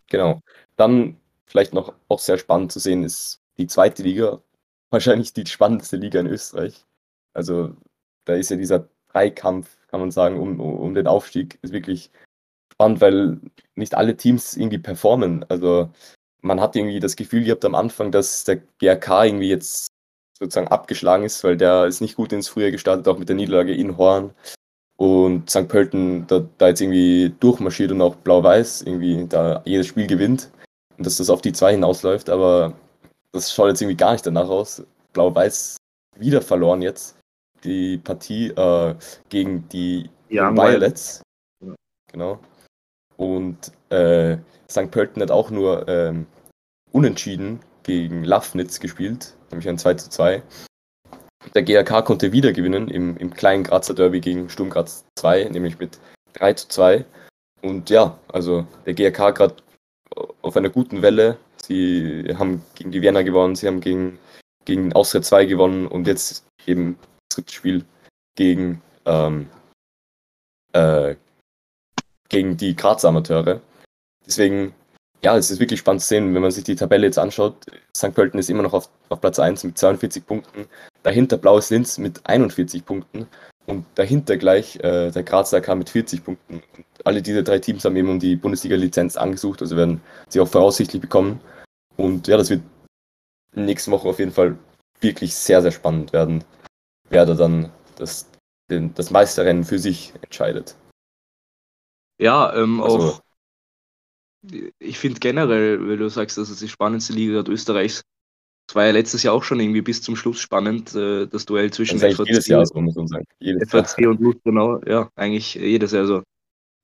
genau. 0.08 0.42
Dann 0.76 1.19
vielleicht 1.50 1.74
noch 1.74 1.94
auch 2.08 2.20
sehr 2.20 2.38
spannend 2.38 2.72
zu 2.72 2.80
sehen 2.80 3.04
ist 3.04 3.42
die 3.58 3.68
zweite 3.68 4.04
Liga, 4.04 4.42
wahrscheinlich 4.92 5.34
die 5.34 5.46
spannendste 5.46 5.98
Liga 5.98 6.20
in 6.20 6.28
Österreich. 6.28 6.86
Also 7.34 7.76
da 8.26 8.36
ist 8.36 8.50
ja 8.50 8.58
dieser 8.58 8.88
Dreikampf, 9.12 9.76
kann 9.88 10.00
man 10.00 10.12
sagen, 10.12 10.40
um, 10.40 10.60
um 10.60 10.94
den 10.94 11.08
Aufstieg, 11.08 11.60
ist 11.62 11.74
wirklich 11.74 12.12
spannend, 12.72 13.02
weil 13.02 13.40
nicht 13.76 13.96
alle 13.96 14.16
Teams 14.16 14.56
irgendwie 14.56 14.78
performen. 14.78 15.46
Also 15.50 15.90
man 16.42 16.62
hat 16.62 16.76
irgendwie 16.76 17.00
das 17.00 17.16
Gefühl 17.16 17.44
gehabt 17.44 17.66
am 17.66 17.76
Anfang, 17.76 18.12
dass 18.12 18.44
der 18.44 18.58
GRK 18.80 19.26
irgendwie 19.26 19.50
jetzt 19.50 19.88
sozusagen 20.38 20.68
abgeschlagen 20.68 21.26
ist, 21.26 21.44
weil 21.44 21.58
der 21.58 21.86
ist 21.86 22.02
nicht 22.02 22.16
gut 22.16 22.32
ins 22.32 22.48
Frühjahr 22.48 22.72
gestartet, 22.72 23.08
auch 23.08 23.18
mit 23.18 23.30
der 23.30 23.36
Niederlage 23.36 23.74
in 23.74 23.98
Horn. 23.98 24.34
Und 24.96 25.50
St. 25.50 25.68
Pölten 25.68 26.28
da, 26.28 26.46
da 26.58 26.68
jetzt 26.68 26.82
irgendwie 26.82 27.34
durchmarschiert 27.40 27.92
und 27.92 28.02
auch 28.02 28.16
Blau-Weiß 28.16 28.82
irgendwie 28.82 29.26
da 29.28 29.62
jedes 29.66 29.88
Spiel 29.88 30.08
gewinnt. 30.08 30.50
Und 31.00 31.06
dass 31.06 31.16
das 31.16 31.30
auf 31.30 31.42
die 31.42 31.54
zwei 31.54 31.72
hinausläuft, 31.72 32.30
aber 32.30 32.74
das 33.32 33.54
schaut 33.54 33.70
jetzt 33.70 33.82
irgendwie 33.82 33.96
gar 33.96 34.12
nicht 34.12 34.26
danach 34.26 34.50
aus. 34.50 34.84
Blau-Weiß 35.14 35.78
wieder 36.18 36.42
verloren 36.42 36.82
jetzt 36.82 37.18
die 37.64 37.98
Partie 37.98 38.50
äh, 38.50 38.96
gegen 39.30 39.68
die 39.70 40.10
Young 40.30 40.58
Violets. 40.58 41.22
Ja. 41.66 41.74
Genau. 42.12 42.40
Und 43.16 43.72
äh, 43.92 44.40
St. 44.70 44.92
Pölten 44.92 45.22
hat 45.22 45.32
auch 45.32 45.52
nur 45.52 45.88
ähm, 45.88 46.26
unentschieden 46.92 47.62
gegen 47.84 48.26
Lafnitz 48.26 48.82
gespielt, 48.82 49.38
nämlich 49.52 49.70
ein 49.70 49.78
2 49.78 49.94
zu 49.94 50.10
2. 50.10 50.44
Der 51.56 51.64
GRK 51.64 52.02
konnte 52.02 52.34
wieder 52.34 52.52
gewinnen 52.52 52.90
im, 52.90 53.16
im 53.16 53.34
kleinen 53.34 53.64
Grazer 53.64 53.94
Derby 53.94 54.20
gegen 54.20 54.50
Sturm 54.50 54.70
Graz 54.70 55.06
2, 55.18 55.46
nämlich 55.46 55.80
mit 55.80 55.98
3 56.34 56.54
zu 56.56 56.68
2. 56.68 57.06
Und 57.62 57.90
ja, 57.90 58.20
also 58.28 58.68
der 58.86 58.96
GRK 58.96 59.32
gerade 59.32 59.56
auf 60.42 60.56
einer 60.58 60.70
guten 60.70 61.02
Welle. 61.02 61.38
Sie 61.62 62.36
haben 62.38 62.64
gegen 62.76 62.92
die 62.92 63.02
Vienna 63.02 63.22
gewonnen, 63.22 63.56
sie 63.56 63.68
haben 63.68 63.82
gegen, 63.82 64.20
gegen 64.66 64.94
Austria 64.94 65.22
2 65.22 65.46
gewonnen 65.46 65.88
und 65.88 66.08
jetzt 66.08 66.46
eben 66.66 66.98
das 67.30 67.38
dritte 67.38 67.54
Spiel 67.54 67.86
gegen, 68.36 68.82
ähm, 69.06 69.50
äh, 70.74 71.16
gegen 72.30 72.58
die 72.58 72.76
Grazer 72.76 73.10
Amateure. 73.10 73.62
Deswegen, 74.26 74.74
ja, 75.24 75.36
es 75.36 75.52
ist 75.52 75.60
wirklich 75.60 75.80
spannend 75.80 76.02
zu 76.02 76.08
sehen, 76.08 76.34
wenn 76.34 76.42
man 76.42 76.52
sich 76.52 76.64
die 76.64 76.76
Tabelle 76.76 77.08
jetzt 77.08 77.20
anschaut. 77.20 77.66
St. 77.96 78.14
Pölten 78.14 78.40
ist 78.40 78.50
immer 78.50 78.64
noch 78.64 78.74
auf, 78.74 78.90
auf 79.10 79.20
Platz 79.20 79.40
1 79.40 79.64
mit 79.64 79.78
42 79.78 80.26
Punkten. 80.26 80.68
Dahinter 81.04 81.38
Blaues 81.38 81.70
Linz 81.70 81.98
mit 81.98 82.22
41 82.26 82.86
Punkten. 82.86 83.28
Und 83.70 83.86
dahinter 83.96 84.38
gleich 84.38 84.78
äh, 84.78 85.12
der 85.12 85.24
Grazer 85.24 85.58
AK 85.58 85.76
mit 85.78 85.90
40 85.90 86.24
Punkten. 86.24 86.56
Und 86.56 86.86
alle 87.06 87.22
diese 87.22 87.44
drei 87.44 87.60
Teams 87.60 87.86
haben 87.86 87.96
eben 87.96 88.10
um 88.10 88.20
die 88.20 88.36
Bundesliga-Lizenz 88.36 89.16
angesucht, 89.16 89.62
also 89.62 89.78
werden 89.78 90.02
sie 90.28 90.40
auch 90.40 90.48
voraussichtlich 90.48 91.02
bekommen. 91.02 91.40
Und 91.96 92.28
ja, 92.28 92.38
das 92.38 92.50
wird 92.50 92.64
nächsten 93.54 93.92
Wochen 93.92 94.08
auf 94.08 94.18
jeden 94.18 94.32
Fall 94.32 94.58
wirklich 95.02 95.36
sehr, 95.36 95.62
sehr 95.62 95.72
spannend 95.72 96.14
werden, 96.14 96.44
wer 97.10 97.26
da 97.26 97.36
dann 97.36 97.72
das, 97.98 98.28
den, 98.72 98.94
das 98.96 99.12
Meisterrennen 99.12 99.64
für 99.64 99.78
sich 99.78 100.14
entscheidet. 100.22 100.76
Ja, 102.20 102.54
ähm, 102.56 102.82
Also- 102.82 103.00
auch. 103.00 103.22
Ich 104.80 104.98
finde 104.98 105.20
generell, 105.20 105.86
weil 105.86 105.98
du 105.98 106.10
sagst, 106.10 106.38
das 106.38 106.50
ist 106.50 106.62
die 106.62 106.70
spannendste 106.70 107.12
Liga 107.12 107.44
Österreichs. 107.46 108.04
Es 108.70 108.76
war 108.76 108.86
ja 108.86 108.92
letztes 108.92 109.24
Jahr 109.24 109.34
auch 109.34 109.44
schon 109.44 109.60
irgendwie 109.60 109.82
bis 109.82 110.00
zum 110.04 110.16
Schluss 110.16 110.40
spannend, 110.40 110.94
äh, 110.94 111.26
das 111.26 111.48
Duell 111.48 111.70
Das 111.70 111.78
zwischen 111.78 111.96
ist 111.96 112.04
eigentlich 112.04 112.28
jedes 112.28 112.46
Jahr 112.46 112.64
so, 112.64 112.80
muss 112.80 112.94
man 112.94 113.08
sagen. 113.08 113.26
Jedes 113.40 113.72
Jahr. 113.72 113.84
FAC 113.84 114.06
und 114.06 114.20
Lustenau. 114.20 114.80
Ja, 114.86 115.10
eigentlich 115.16 115.56
jedes 115.56 115.92
Jahr 115.92 116.06
so. 116.06 116.22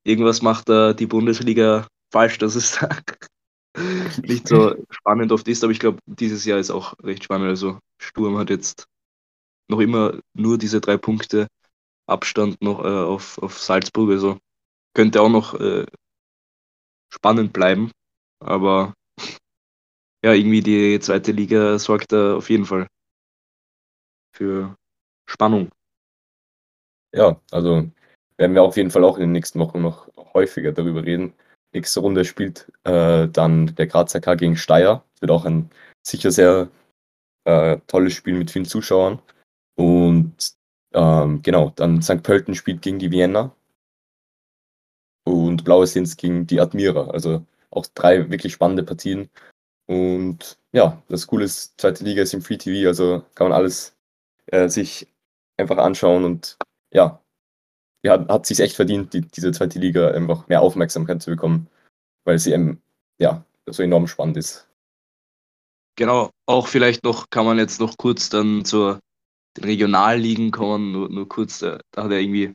Irgendwas 0.03 0.41
macht 0.41 0.67
da 0.67 0.93
die 0.93 1.05
Bundesliga 1.05 1.85
falsch, 2.11 2.39
dass 2.39 2.55
es 2.55 2.79
nicht 4.23 4.47
so 4.47 4.75
spannend 4.89 5.31
oft 5.31 5.47
ist, 5.47 5.63
aber 5.63 5.71
ich 5.73 5.79
glaube, 5.79 5.99
dieses 6.07 6.43
Jahr 6.43 6.57
ist 6.57 6.71
auch 6.71 6.95
recht 7.03 7.23
spannend. 7.23 7.49
Also 7.49 7.77
Sturm 8.01 8.39
hat 8.39 8.49
jetzt 8.49 8.85
noch 9.67 9.79
immer 9.79 10.19
nur 10.33 10.57
diese 10.57 10.81
drei 10.81 10.97
Punkte 10.97 11.45
Abstand 12.07 12.59
noch 12.63 12.83
äh, 12.83 12.87
auf, 12.87 13.37
auf 13.37 13.59
Salzburg. 13.59 14.09
Also 14.09 14.39
könnte 14.95 15.21
auch 15.21 15.29
noch 15.29 15.53
äh, 15.59 15.85
spannend 17.13 17.53
bleiben. 17.53 17.91
Aber 18.39 18.95
ja, 20.25 20.33
irgendwie 20.33 20.61
die 20.61 20.99
zweite 20.99 21.31
Liga 21.31 21.77
sorgt 21.77 22.11
da 22.11 22.35
auf 22.35 22.49
jeden 22.49 22.65
Fall 22.65 22.87
für 24.35 24.75
Spannung. 25.29 25.69
Ja, 27.13 27.39
also 27.51 27.87
werden 28.37 28.55
wir 28.55 28.63
auf 28.63 28.75
jeden 28.75 28.89
Fall 28.89 29.03
auch 29.03 29.17
in 29.17 29.25
den 29.25 29.31
nächsten 29.33 29.59
Wochen 29.59 29.83
noch 29.83 30.09
häufiger 30.33 30.71
darüber 30.71 31.05
reden. 31.05 31.35
Nächste 31.75 31.99
Runde 31.99 32.25
spielt 32.25 32.71
äh, 32.85 33.27
dann 33.27 33.75
der 33.75 33.85
Grazer 33.85 34.19
K 34.19 34.33
gegen 34.33 34.57
Steyr. 34.57 35.03
Wird 35.19 35.29
auch 35.29 35.45
ein 35.45 35.69
sicher 36.01 36.31
sehr 36.31 36.69
äh, 37.43 37.77
tolles 37.85 38.13
Spiel 38.13 38.33
mit 38.33 38.49
vielen 38.49 38.65
Zuschauern. 38.65 39.21
Und 39.75 40.55
ähm, 40.95 41.43
genau, 41.43 41.71
dann 41.75 42.01
St. 42.01 42.23
Pölten 42.23 42.55
spielt 42.55 42.81
gegen 42.81 42.97
die 42.97 43.11
Vienna. 43.11 43.55
Und 45.23 45.63
Blaues 45.63 45.93
Linz 45.93 46.17
gegen 46.17 46.47
die 46.47 46.59
Admira. 46.59 47.11
Also 47.11 47.45
auch 47.69 47.85
drei 47.93 48.27
wirklich 48.31 48.53
spannende 48.53 48.81
Partien. 48.81 49.29
Und 49.87 50.57
ja, 50.71 51.03
das 51.09 51.27
Coole 51.27 51.45
ist, 51.45 51.79
zweite 51.79 52.03
Liga 52.03 52.21
ist 52.23 52.33
im 52.33 52.41
Free 52.41 52.57
TV, 52.57 52.87
also 52.87 53.23
kann 53.35 53.49
man 53.49 53.57
alles 53.57 53.95
äh, 54.47 54.69
sich 54.69 55.07
einfach 55.57 55.77
anschauen 55.77 56.25
und 56.25 56.57
ja, 56.93 57.21
ja 58.03 58.13
hat, 58.13 58.29
hat 58.29 58.45
sich 58.45 58.59
echt 58.61 58.75
verdient, 58.75 59.13
die, 59.13 59.21
diese 59.21 59.51
zweite 59.51 59.79
Liga 59.79 60.11
einfach 60.11 60.47
mehr 60.47 60.61
Aufmerksamkeit 60.61 61.21
zu 61.21 61.31
bekommen, 61.31 61.69
weil 62.25 62.39
sie 62.39 62.53
eben, 62.53 62.81
ja, 63.19 63.45
so 63.69 63.83
enorm 63.83 64.07
spannend 64.07 64.37
ist. 64.37 64.69
Genau, 65.97 66.29
auch 66.45 66.67
vielleicht 66.67 67.03
noch 67.03 67.29
kann 67.29 67.45
man 67.45 67.57
jetzt 67.57 67.79
noch 67.79 67.97
kurz 67.97 68.29
dann 68.29 68.65
zur 68.65 68.99
den 69.57 69.65
Regionalligen 69.65 70.51
kommen, 70.51 70.91
nur, 70.91 71.09
nur 71.09 71.29
kurz, 71.29 71.61
äh, 71.61 71.79
da 71.91 72.05
hat 72.05 72.11
er 72.11 72.19
irgendwie 72.19 72.53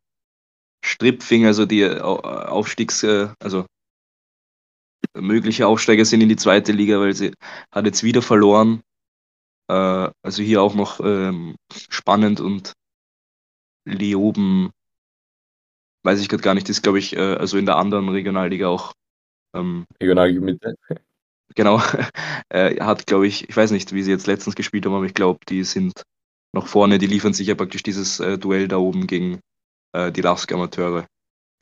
Strippfing, 0.85 1.47
also 1.47 1.67
die 1.67 1.83
äh, 1.83 2.01
Au- 2.01 2.21
Aufstiegs, 2.21 3.03
äh, 3.03 3.29
also 3.41 3.67
mögliche 5.15 5.67
Aufsteiger 5.67 6.05
sind 6.05 6.21
in 6.21 6.29
die 6.29 6.37
zweite 6.37 6.73
Liga, 6.73 7.01
weil 7.01 7.15
sie 7.15 7.33
hat 7.73 7.87
jetzt 7.87 8.03
wieder 8.03 8.23
verloren. 8.23 8.83
Äh, 9.69 10.11
also 10.23 10.43
hier 10.43 10.63
auch 10.63 10.75
noch 10.75 11.01
ähm, 11.01 11.57
spannend 11.71 12.41
und 12.41 12.73
Leoben, 13.85 14.71
weiß 16.03 16.21
ich 16.21 16.29
gerade 16.29 16.43
gar 16.43 16.55
nicht, 16.55 16.69
ist 16.69 16.83
glaube 16.83 16.99
ich, 16.99 17.17
äh, 17.17 17.35
also 17.35 17.59
in 17.59 17.67
der 17.67 17.77
anderen 17.77 18.09
Regionalliga 18.09 18.69
auch 18.69 18.93
ähm, 19.55 19.87
Regionalliga 20.01 20.41
Mitte. 20.41 20.75
Genau, 21.55 21.83
äh, 22.49 22.77
hat, 22.81 23.07
glaube 23.07 23.27
ich, 23.27 23.49
ich 23.49 23.57
weiß 23.57 23.73
nicht, 23.73 23.93
wie 23.93 24.03
sie 24.03 24.11
jetzt 24.11 24.27
letztens 24.27 24.55
gespielt 24.55 24.87
haben, 24.87 24.95
aber 24.95 25.07
ich 25.07 25.15
glaube, 25.15 25.41
die 25.49 25.65
sind 25.65 26.03
noch 26.53 26.67
vorne, 26.67 26.99
die 26.99 27.07
liefern 27.07 27.33
sich 27.33 27.49
ja 27.49 27.55
praktisch 27.55 27.83
dieses 27.83 28.21
äh, 28.21 28.39
Duell 28.39 28.69
da 28.69 28.77
oben 28.77 29.07
gegen 29.07 29.41
äh, 29.93 30.13
die 30.13 30.21
Lask 30.21 30.51
Amateure, 30.53 31.07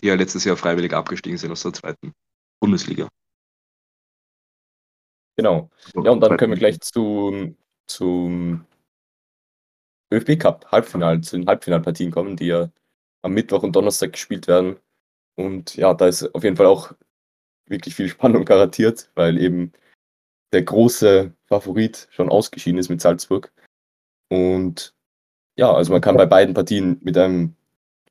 die 0.00 0.06
ja 0.06 0.14
letztes 0.14 0.44
Jahr 0.44 0.56
freiwillig 0.56 0.92
abgestiegen 0.92 1.38
sind 1.38 1.52
aus 1.52 1.62
der 1.62 1.72
zweiten 1.72 2.12
Bundesliga. 2.60 3.08
Genau. 5.38 5.71
Ja, 5.95 6.11
und 6.11 6.21
dann 6.21 6.37
können 6.37 6.52
wir 6.52 6.59
gleich 6.59 6.80
zum, 6.80 7.57
zum 7.87 8.66
ÖFB 10.12 10.37
Cup 10.37 10.66
Halbfinale, 10.73 11.21
zu 11.21 11.37
den 11.37 11.47
Halbfinalpartien 11.47 12.11
kommen, 12.11 12.37
die 12.37 12.47
ja 12.47 12.71
am 13.23 13.35
Mittwoch 13.35 13.62
und 13.62 13.76
Donnerstag 13.76 14.12
gespielt 14.12 14.49
werden. 14.49 14.80
Und 15.37 15.76
ja, 15.76 15.95
da 15.95 16.09
ist 16.09 16.35
auf 16.35 16.42
jeden 16.42 16.57
Fall 16.57 16.66
auch 16.66 16.92
wirklich 17.66 17.95
viel 17.95 18.09
Spannung 18.09 18.45
garantiert, 18.45 19.12
weil 19.14 19.38
eben 19.38 19.73
der 20.52 20.62
große 20.62 21.33
Favorit 21.47 22.09
schon 22.11 22.30
ausgeschieden 22.30 22.80
ist 22.80 22.88
mit 22.88 23.00
Salzburg. 23.00 23.52
Und 24.30 24.92
ja, 25.57 25.73
also 25.73 25.92
man 25.92 26.00
kann 26.00 26.16
bei 26.16 26.26
beiden 26.26 26.54
Partien 26.54 26.99
mit 27.02 27.16
einem, 27.16 27.54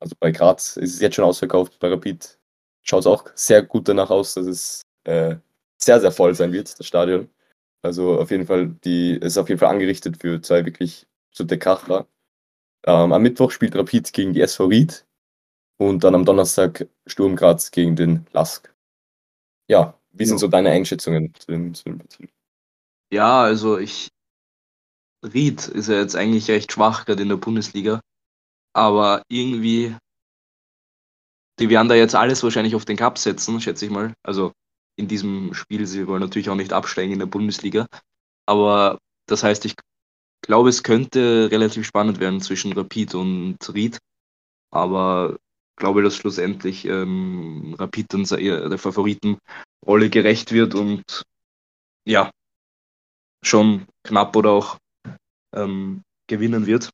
also 0.00 0.16
bei 0.18 0.30
Graz 0.30 0.78
ist 0.78 0.94
es 0.94 1.00
jetzt 1.00 1.16
schon 1.16 1.26
ausverkauft, 1.26 1.78
bei 1.78 1.88
Rapid 1.88 2.38
schaut 2.82 3.00
es 3.00 3.06
auch 3.06 3.26
sehr 3.34 3.62
gut 3.62 3.86
danach 3.86 4.08
aus, 4.08 4.32
dass 4.32 4.46
es 4.46 4.82
äh, 5.04 5.36
sehr, 5.78 6.00
sehr 6.00 6.12
voll 6.12 6.34
sein 6.34 6.52
wird, 6.52 6.78
das 6.78 6.86
Stadion. 6.86 7.30
Also 7.82 8.18
auf 8.20 8.30
jeden 8.30 8.46
Fall, 8.46 8.68
die 8.84 9.12
ist 9.12 9.38
auf 9.38 9.48
jeden 9.48 9.58
Fall 9.58 9.70
angerichtet 9.70 10.20
für 10.20 10.42
zwei 10.42 10.64
wirklich 10.64 11.06
absolute 11.30 11.58
Kracher. 11.58 12.08
Ähm, 12.84 13.12
am 13.12 13.22
Mittwoch 13.22 13.50
spielt 13.50 13.76
Rapid 13.76 14.12
gegen 14.12 14.32
die 14.32 14.40
SV 14.40 14.66
Ried 14.66 15.06
und 15.78 16.04
dann 16.04 16.14
am 16.14 16.24
Donnerstag 16.24 16.88
Sturm 17.06 17.36
Graz 17.36 17.70
gegen 17.70 17.96
den 17.96 18.26
Lask. 18.32 18.74
Ja, 19.68 19.98
wie 20.12 20.24
sind 20.24 20.38
so 20.38 20.48
deine 20.48 20.70
Einschätzungen 20.70 21.32
zu 21.34 21.52
den, 21.52 21.74
zu 21.74 21.84
den 21.84 21.98
Partien? 21.98 22.28
Ja, 23.12 23.42
also 23.42 23.78
ich. 23.78 24.08
Ried 25.22 25.66
ist 25.68 25.88
ja 25.88 25.96
jetzt 25.96 26.14
eigentlich 26.14 26.48
recht 26.48 26.72
schwach 26.72 27.04
gerade 27.04 27.22
in 27.22 27.28
der 27.28 27.36
Bundesliga. 27.36 28.00
Aber 28.72 29.22
irgendwie. 29.28 29.96
Die 31.58 31.68
werden 31.70 31.88
da 31.88 31.96
jetzt 31.96 32.14
alles 32.14 32.42
wahrscheinlich 32.42 32.76
auf 32.76 32.84
den 32.84 32.96
Cup 32.96 33.18
setzen, 33.18 33.60
schätze 33.60 33.84
ich 33.84 33.90
mal. 33.90 34.14
Also 34.22 34.52
in 34.98 35.08
diesem 35.08 35.54
Spiel, 35.54 35.86
sie 35.86 36.06
wollen 36.06 36.20
natürlich 36.20 36.50
auch 36.50 36.56
nicht 36.56 36.72
absteigen 36.72 37.12
in 37.12 37.20
der 37.20 37.26
Bundesliga. 37.26 37.86
Aber 38.46 38.98
das 39.26 39.44
heißt, 39.44 39.64
ich 39.64 39.74
glaube, 40.42 40.68
es 40.68 40.82
könnte 40.82 41.48
relativ 41.50 41.86
spannend 41.86 42.20
werden 42.20 42.40
zwischen 42.40 42.72
Rapid 42.72 43.14
und 43.14 43.56
Ried. 43.74 43.98
Aber 44.70 45.38
glaube, 45.76 46.02
dass 46.02 46.16
schlussendlich 46.16 46.84
ähm, 46.84 47.74
Rapid 47.78 48.12
dann 48.12 48.24
der 48.24 48.78
Favoritenrolle 48.78 50.10
gerecht 50.10 50.52
wird 50.52 50.74
und 50.74 51.22
ja, 52.04 52.30
schon 53.42 53.86
knapp 54.04 54.34
oder 54.34 54.50
auch 54.50 54.78
ähm, 55.54 56.02
gewinnen 56.26 56.66
wird. 56.66 56.90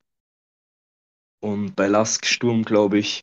Und 1.40 1.74
bei 1.74 1.88
Lask 1.88 2.26
Sturm 2.26 2.64
glaube 2.64 2.98
ich, 2.98 3.22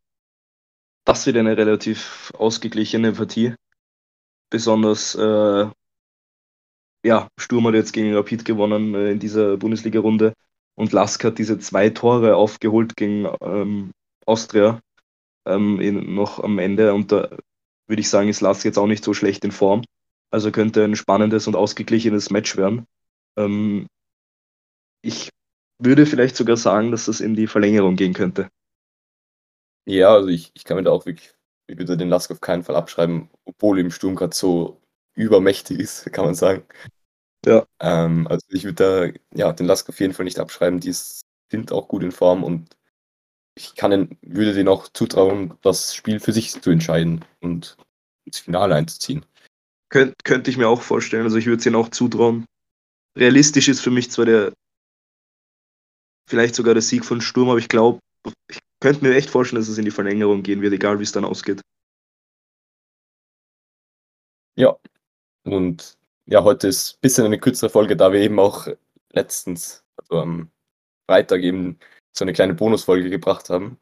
das 1.05 1.25
wird 1.25 1.38
eine 1.38 1.57
relativ 1.57 2.31
ausgeglichene 2.35 3.13
Partie. 3.13 3.55
Besonders 4.51 5.15
äh, 5.15 5.70
ja, 7.03 7.27
Sturm 7.39 7.65
hat 7.67 7.74
jetzt 7.74 7.93
gegen 7.93 8.13
Rapid 8.13 8.46
gewonnen 8.46 8.93
äh, 8.93 9.12
in 9.12 9.20
dieser 9.20 9.58
Bundesliga-Runde 9.58 10.34
und 10.75 10.91
Lask 10.91 11.24
hat 11.24 11.39
diese 11.39 11.58
zwei 11.58 11.89
Tore 11.89 12.36
aufgeholt 12.36 12.96
gegen 12.96 13.27
ähm, 13.41 13.91
Austria 14.25 14.79
ähm, 15.46 15.79
in, 15.79 16.13
noch 16.13 16.39
am 16.43 16.60
Ende 16.60 16.93
und 16.93 17.12
da 17.12 17.29
würde 17.88 18.01
ich 18.01 18.10
sagen, 18.10 18.29
ist 18.29 18.41
Lask 18.41 18.63
jetzt 18.65 18.77
auch 18.77 18.88
nicht 18.88 19.03
so 19.03 19.13
schlecht 19.13 19.43
in 19.43 19.51
Form. 19.51 19.84
Also 20.31 20.51
könnte 20.51 20.84
ein 20.84 20.96
spannendes 20.96 21.48
und 21.48 21.55
ausgeglichenes 21.55 22.29
Match 22.29 22.55
werden. 22.55 22.86
Ähm, 23.38 23.88
ich 25.01 25.29
würde 25.79 26.05
vielleicht 26.05 26.36
sogar 26.36 26.58
sagen, 26.58 26.91
dass 26.91 27.05
das 27.05 27.20
in 27.20 27.36
die 27.36 27.48
Verlängerung 27.48 27.96
gehen 27.96 28.13
könnte. 28.13 28.50
Ja, 29.86 30.13
also 30.13 30.29
ich, 30.29 30.51
ich 30.53 30.63
kann 30.63 30.77
mir 30.77 30.84
da 30.84 30.91
auch 30.91 31.05
wirklich, 31.05 31.34
ich 31.71 31.77
würde 31.77 31.97
den 31.97 32.09
Lask 32.09 32.29
auf 32.31 32.41
keinen 32.41 32.63
Fall 32.63 32.75
abschreiben, 32.75 33.29
obwohl 33.45 33.79
im 33.79 33.91
Sturm 33.91 34.15
gerade 34.15 34.35
so 34.35 34.81
übermächtig 35.15 35.79
ist, 35.79 36.05
kann 36.11 36.25
man 36.25 36.35
sagen. 36.35 36.63
Ja. 37.45 37.65
Ähm, 37.79 38.27
also 38.27 38.45
ich 38.49 38.65
würde 38.65 39.13
da 39.13 39.37
ja, 39.37 39.53
den 39.53 39.65
Lask 39.65 39.87
auf 39.89 39.99
jeden 39.99 40.13
Fall 40.13 40.25
nicht 40.25 40.39
abschreiben. 40.39 40.79
Die 40.79 40.93
sind 40.93 41.71
auch 41.71 41.87
gut 41.87 42.03
in 42.03 42.11
Form 42.11 42.43
und 42.43 42.75
ich 43.55 43.75
kann 43.75 43.91
den, 43.91 44.17
würde 44.21 44.53
denen 44.53 44.69
auch 44.69 44.87
zutrauen, 44.89 45.57
das 45.61 45.95
Spiel 45.95 46.19
für 46.19 46.33
sich 46.33 46.61
zu 46.61 46.69
entscheiden 46.69 47.25
und 47.41 47.77
ins 48.25 48.39
Finale 48.39 48.75
einzuziehen. 48.75 49.25
Könnt, 49.89 50.23
könnte 50.23 50.49
ich 50.49 50.57
mir 50.57 50.69
auch 50.69 50.81
vorstellen. 50.81 51.23
Also 51.23 51.38
ich 51.38 51.47
würde 51.47 51.60
es 51.60 51.65
ihnen 51.65 51.75
auch 51.75 51.89
zutrauen. 51.89 52.45
Realistisch 53.17 53.67
ist 53.67 53.81
für 53.81 53.91
mich 53.91 54.10
zwar 54.12 54.25
der, 54.25 54.53
vielleicht 56.29 56.55
sogar 56.55 56.73
der 56.73 56.84
Sieg 56.84 57.03
von 57.03 57.19
Sturm, 57.19 57.49
aber 57.49 57.60
ich 57.60 57.67
glaube, 57.67 57.99
ich 58.49 58.60
könnte 58.82 59.06
mir 59.06 59.15
echt 59.15 59.30
vorstellen, 59.30 59.62
dass 59.62 59.70
es 59.70 59.78
in 59.78 59.86
die 59.86 59.91
Verlängerung 59.91 60.44
gehen 60.44 60.62
wird, 60.62 60.74
egal 60.74 61.00
wie 61.00 61.04
es 61.04 61.12
dann 61.13 61.26
ausgeht. 61.26 61.62
Ja, 64.58 64.78
und 65.44 65.98
ja, 66.26 66.44
heute 66.44 66.67
ist 66.67 66.96
ein 66.96 67.02
bisschen 67.02 67.26
eine 67.26 67.39
kürzere 67.39 67.70
Folge, 67.70 67.96
da 67.96 68.12
wir 68.12 68.20
eben 68.20 68.39
auch 68.39 68.67
letztens, 69.13 69.84
also 69.98 70.22
am 70.22 70.52
Freitag 71.10 71.41
eben 71.44 71.80
so 72.13 72.26
eine 72.26 72.34
kleine 72.34 72.54
Bonusfolge 72.54 73.10
gebracht 73.10 73.50
haben. 73.50 73.80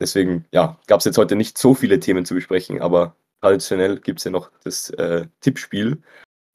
Deswegen, 0.00 0.46
ja, 0.52 0.80
gab 0.86 1.00
es 1.00 1.04
jetzt 1.04 1.18
heute 1.18 1.36
nicht 1.36 1.58
so 1.58 1.74
viele 1.74 2.00
Themen 2.00 2.24
zu 2.24 2.34
besprechen, 2.34 2.80
aber 2.82 3.16
traditionell 3.40 4.00
gibt 4.00 4.18
es 4.20 4.24
ja 4.24 4.30
noch 4.30 4.50
das 4.64 4.90
äh, 4.90 5.26
Tippspiel. 5.40 6.02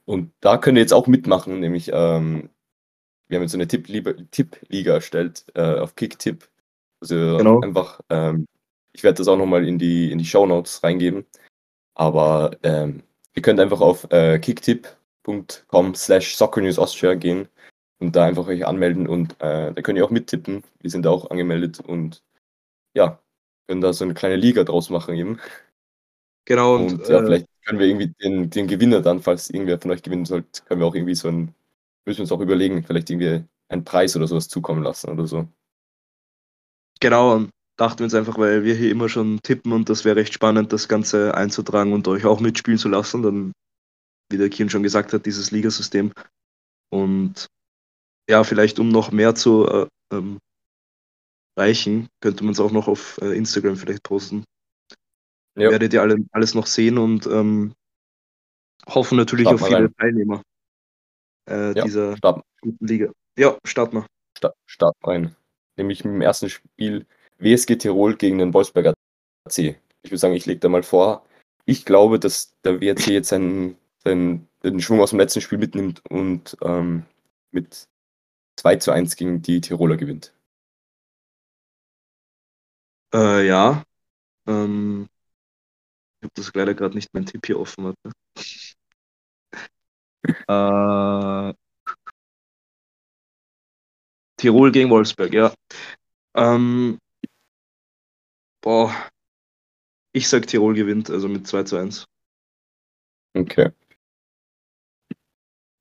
Und 0.04 0.32
da 0.40 0.58
könnt 0.58 0.78
ihr 0.78 0.82
jetzt 0.82 0.92
auch 0.94 1.06
mitmachen, 1.06 1.60
nämlich 1.60 1.90
ähm, 1.92 2.50
wir 3.28 3.36
haben 3.36 3.42
jetzt 3.42 3.52
so 3.52 3.58
eine 3.58 3.68
Tippliga 3.68 4.14
Tipp 4.30 4.58
erstellt 4.70 5.44
äh, 5.54 5.78
auf 5.78 5.96
Kicktipp. 5.96 6.48
Also 7.00 7.36
genau. 7.38 7.60
einfach, 7.60 8.00
ähm, 8.10 8.46
ich 8.92 9.02
werde 9.02 9.18
das 9.18 9.28
auch 9.28 9.36
nochmal 9.36 9.66
in 9.66 9.78
die, 9.78 10.10
in 10.10 10.18
die 10.18 10.24
Show 10.24 10.46
Notes 10.46 10.82
reingeben. 10.82 11.26
Aber 11.94 12.56
ähm, 12.62 13.02
ihr 13.34 13.42
könnt 13.42 13.60
einfach 13.60 13.80
auf 13.80 14.10
äh, 14.10 14.38
kicktipp.com 14.38 15.94
slash 15.94 16.36
soccernewsaustria 16.36 17.14
gehen 17.14 17.48
und 17.98 18.14
da 18.14 18.24
einfach 18.24 18.46
euch 18.46 18.66
anmelden 18.66 19.08
und 19.08 19.32
äh, 19.40 19.72
da 19.72 19.82
könnt 19.82 19.98
ihr 19.98 20.04
auch 20.04 20.10
mittippen. 20.10 20.62
Wir 20.80 20.90
sind 20.90 21.04
da 21.04 21.10
auch 21.10 21.30
angemeldet 21.30 21.80
und 21.80 22.22
ja, 22.94 23.20
können 23.66 23.80
da 23.80 23.92
so 23.92 24.04
eine 24.04 24.14
kleine 24.14 24.36
Liga 24.36 24.64
draus 24.64 24.90
machen 24.90 25.14
eben. 25.14 25.40
Genau. 26.44 26.76
Und, 26.76 26.92
und 26.92 27.08
ja, 27.08 27.20
äh, 27.20 27.24
vielleicht 27.24 27.46
können 27.64 27.78
wir 27.78 27.86
irgendwie 27.86 28.14
den, 28.22 28.50
den 28.50 28.66
Gewinner 28.66 29.02
dann, 29.02 29.20
falls 29.20 29.50
irgendwer 29.50 29.78
von 29.78 29.90
euch 29.90 30.02
gewinnen 30.02 30.24
sollte, 30.24 30.62
können 30.64 30.80
wir 30.80 30.86
auch 30.86 30.94
irgendwie 30.94 31.14
so 31.14 31.28
ein, 31.28 31.54
müssen 32.06 32.18
wir 32.18 32.22
uns 32.22 32.32
auch 32.32 32.40
überlegen, 32.40 32.82
vielleicht 32.82 33.10
irgendwie 33.10 33.44
einen 33.68 33.84
Preis 33.84 34.16
oder 34.16 34.26
sowas 34.26 34.48
zukommen 34.48 34.82
lassen 34.82 35.10
oder 35.10 35.26
so. 35.26 35.46
Genau, 37.00 37.34
und 37.34 37.50
dachten 37.76 38.00
wir 38.00 38.04
uns 38.04 38.14
einfach, 38.14 38.38
weil 38.38 38.64
wir 38.64 38.74
hier 38.74 38.90
immer 38.90 39.08
schon 39.08 39.40
tippen 39.42 39.72
und 39.72 39.88
das 39.88 40.04
wäre 40.04 40.16
recht 40.16 40.34
spannend, 40.34 40.72
das 40.72 40.88
Ganze 40.88 41.34
einzutragen 41.34 41.92
und 41.92 42.08
euch 42.08 42.24
auch 42.26 42.40
mitspielen 42.40 42.78
zu 42.78 42.88
lassen. 42.88 43.22
Dann, 43.22 43.52
wie 44.30 44.38
der 44.38 44.48
Kian 44.48 44.70
schon 44.70 44.82
gesagt 44.82 45.12
hat, 45.12 45.26
dieses 45.26 45.50
Ligasystem. 45.50 46.12
Und 46.90 47.46
ja, 48.28 48.44
vielleicht 48.44 48.78
um 48.78 48.88
noch 48.88 49.12
mehr 49.12 49.34
zu 49.34 49.66
äh, 49.66 49.86
ähm, 50.12 50.38
reichen, 51.56 52.08
könnte 52.20 52.44
man 52.44 52.52
es 52.52 52.60
auch 52.60 52.72
noch 52.72 52.88
auf 52.88 53.18
äh, 53.22 53.36
Instagram 53.36 53.76
vielleicht 53.76 54.02
posten. 54.02 54.44
Ja. 55.56 55.70
Werdet 55.70 55.92
ihr 55.92 56.02
alle, 56.02 56.24
alles 56.32 56.54
noch 56.54 56.66
sehen 56.66 56.98
und 56.98 57.26
ähm, 57.26 57.74
hoffen 58.86 59.18
natürlich 59.18 59.46
Start 59.46 59.60
auf 59.60 59.66
viele 59.66 59.80
rein. 59.80 59.94
Teilnehmer 59.96 60.42
äh, 61.48 61.76
ja, 61.76 61.84
dieser 61.84 62.16
Start. 62.16 62.44
guten 62.60 62.86
Liga. 62.86 63.12
Ja, 63.36 63.56
starten 63.64 63.96
wir. 63.96 64.06
Start, 64.36 64.54
Start 64.66 64.96
rein. 65.02 65.34
Nämlich 65.78 66.04
im 66.04 66.20
ersten 66.20 66.50
Spiel 66.50 67.06
WSG 67.38 67.76
Tirol 67.76 68.16
gegen 68.16 68.38
den 68.38 68.52
Wolfsberger 68.52 68.94
C. 69.48 69.78
Ich 70.02 70.10
würde 70.10 70.18
sagen, 70.18 70.34
ich 70.34 70.46
lege 70.46 70.60
da 70.60 70.68
mal 70.68 70.82
vor. 70.82 71.24
Ich 71.64 71.84
glaube, 71.84 72.18
dass 72.18 72.54
der 72.64 72.80
WRC 72.80 73.08
jetzt 73.08 73.28
seinen, 73.28 73.76
seinen, 74.04 74.48
den 74.62 74.80
Schwung 74.80 75.00
aus 75.00 75.10
dem 75.10 75.20
letzten 75.20 75.40
Spiel 75.40 75.58
mitnimmt 75.58 76.02
und 76.10 76.56
ähm, 76.62 77.04
mit 77.52 77.88
2 78.56 78.76
zu 78.76 78.92
1 78.92 79.16
gegen 79.16 79.42
die 79.42 79.60
Tiroler 79.60 79.96
gewinnt. 79.96 80.32
Äh, 83.14 83.46
ja. 83.46 83.84
Ähm, 84.46 85.08
ich 86.20 86.24
habe 86.24 86.32
das 86.34 86.52
leider 86.54 86.74
gerade 86.74 86.94
nicht 86.94 87.12
mein 87.14 87.26
Tipp 87.26 87.46
hier 87.46 87.58
offen. 87.60 87.84
Warte. 87.84 88.12
äh, 91.54 91.57
Tirol 94.38 94.72
gegen 94.72 94.88
Wolfsburg, 94.90 95.34
ja. 95.34 95.52
Ähm, 96.34 96.98
boah. 98.62 98.94
Ich 100.12 100.28
sag 100.28 100.46
Tirol 100.46 100.74
gewinnt, 100.74 101.10
also 101.10 101.28
mit 101.28 101.46
2 101.46 101.64
zu 101.64 101.76
1. 101.76 102.06
Okay. 103.34 103.70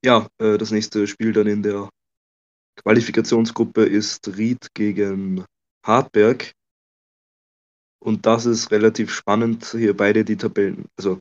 Ja, 0.04 0.28
äh, 0.40 0.58
das 0.58 0.72
nächste 0.72 1.08
Spiel 1.08 1.34
dann 1.34 1.48
in 1.48 1.64
der 1.64 1.90
Qualifikationsgruppe 2.78 3.86
ist 3.86 4.28
Ried 4.38 4.74
gegen 4.74 5.46
Hartberg. 5.84 6.54
Und 8.00 8.26
das 8.26 8.46
ist 8.46 8.72
relativ 8.72 9.12
spannend, 9.12 9.66
hier 9.72 9.96
beide 9.96 10.24
die 10.24 10.38
Tabellen, 10.38 10.86
also 10.98 11.20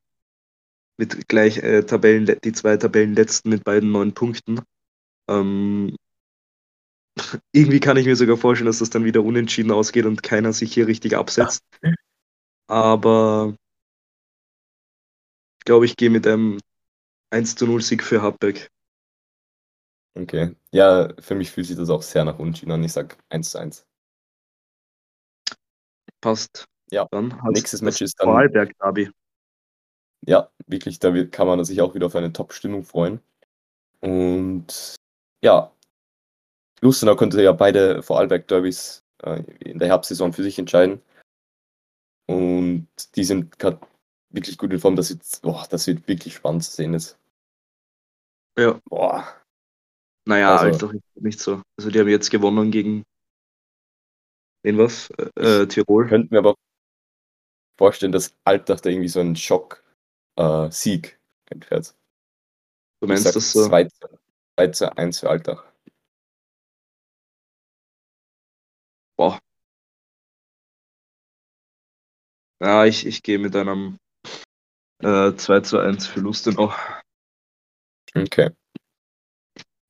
mit 0.98 1.28
gleich 1.28 1.58
äh, 1.58 1.82
Tabellen, 1.82 2.38
die 2.42 2.52
zwei 2.52 2.76
Tabellenletzten 2.76 3.50
mit 3.50 3.64
beiden 3.64 3.90
neun 3.90 4.12
Punkten. 4.12 4.60
Ähm, 5.28 5.96
irgendwie 7.52 7.80
kann 7.80 7.96
ich 7.96 8.06
mir 8.06 8.16
sogar 8.16 8.36
vorstellen, 8.36 8.66
dass 8.66 8.78
das 8.78 8.90
dann 8.90 9.04
wieder 9.04 9.22
unentschieden 9.22 9.70
ausgeht 9.72 10.06
und 10.06 10.22
keiner 10.22 10.52
sich 10.52 10.72
hier 10.72 10.86
richtig 10.86 11.16
absetzt. 11.16 11.62
Aber 12.68 13.54
ich 15.58 15.64
glaube, 15.64 15.86
ich 15.86 15.96
gehe 15.96 16.10
mit 16.10 16.26
einem 16.26 16.58
1 17.30 17.56
zu 17.56 17.66
0 17.66 17.82
Sieg 17.82 18.02
für 18.02 18.22
Hartberg. 18.22 18.68
Okay. 20.14 20.54
Ja, 20.72 21.12
für 21.20 21.34
mich 21.34 21.50
fühlt 21.50 21.66
sich 21.66 21.76
das 21.76 21.90
auch 21.90 22.02
sehr 22.02 22.24
nach 22.24 22.38
Unentschieden 22.38 22.72
an. 22.72 22.84
Ich 22.84 22.92
sag 22.92 23.18
1 23.28 23.50
zu 23.50 23.58
1. 23.58 23.86
Passt. 26.20 26.64
Ja, 26.90 27.06
Dann 27.10 27.38
nächstes 27.50 27.82
Match 27.82 28.00
ist 28.00 28.18
dann 28.18 28.28
Vorarlberg-Derby. 28.28 29.10
ja, 30.26 30.50
wirklich, 30.66 30.98
da 30.98 31.12
kann 31.26 31.46
man 31.46 31.64
sich 31.64 31.80
auch 31.80 31.94
wieder 31.94 32.06
auf 32.06 32.16
eine 32.16 32.32
Top-Stimmung 32.32 32.84
freuen. 32.84 33.20
Und 34.00 34.96
ja, 35.42 35.72
Lustenau 36.80 37.16
konnte 37.16 37.42
ja 37.42 37.52
beide 37.52 38.02
Vorarlberg-Derbys 38.02 39.04
äh, 39.22 39.42
in 39.60 39.78
der 39.78 39.88
Herbstsaison 39.88 40.32
für 40.32 40.42
sich 40.42 40.58
entscheiden. 40.58 41.00
Und 42.28 42.88
die 43.16 43.24
sind 43.24 43.58
gerade 43.58 43.80
wirklich 44.30 44.58
gut 44.58 44.72
in 44.72 44.78
Form. 44.80 44.96
Das 44.96 45.10
wird, 45.10 45.22
boah, 45.42 45.66
das 45.70 45.86
wird 45.86 46.06
wirklich 46.08 46.34
spannend 46.34 46.64
zu 46.64 46.72
sehen 46.72 46.92
jetzt. 46.92 47.18
Ja. 48.58 48.80
Boah, 48.84 49.24
Naja, 50.28 50.56
Also- 50.56 50.86
Altach 50.88 50.92
ist 50.94 51.22
nicht 51.22 51.38
so. 51.40 51.62
Also 51.78 51.90
die 51.90 52.00
haben 52.00 52.08
jetzt 52.08 52.30
gewonnen 52.30 52.70
gegen 52.72 53.04
wen 54.64 54.78
was? 54.78 55.08
Äh, 55.10 55.62
äh, 55.62 55.66
Tirol. 55.68 56.08
könnte 56.08 56.34
mir 56.34 56.38
aber 56.40 56.54
vorstellen, 57.78 58.10
dass 58.12 58.34
Altach 58.44 58.80
da 58.80 58.90
irgendwie 58.90 59.08
so 59.08 59.20
einen 59.20 59.36
Schock-Sieg 59.36 61.20
entfährt. 61.50 61.94
Du 63.00 63.06
meinst 63.06 63.26
das 63.36 63.52
so? 63.52 63.68
2 63.68 63.84
zu, 63.84 64.08
2 64.58 64.66
zu 64.68 64.96
1 64.96 65.20
für 65.20 65.30
Altach. 65.30 65.64
Boah. 69.16 69.40
Ja, 72.60 72.84
ich, 72.86 73.06
ich 73.06 73.22
gehe 73.22 73.38
mit 73.38 73.54
einem 73.56 73.98
äh, 75.02 75.34
2 75.34 75.60
zu 75.60 75.78
1 75.78 76.06
für 76.06 76.20
Lustenau. 76.20 76.72
Okay. 78.14 78.50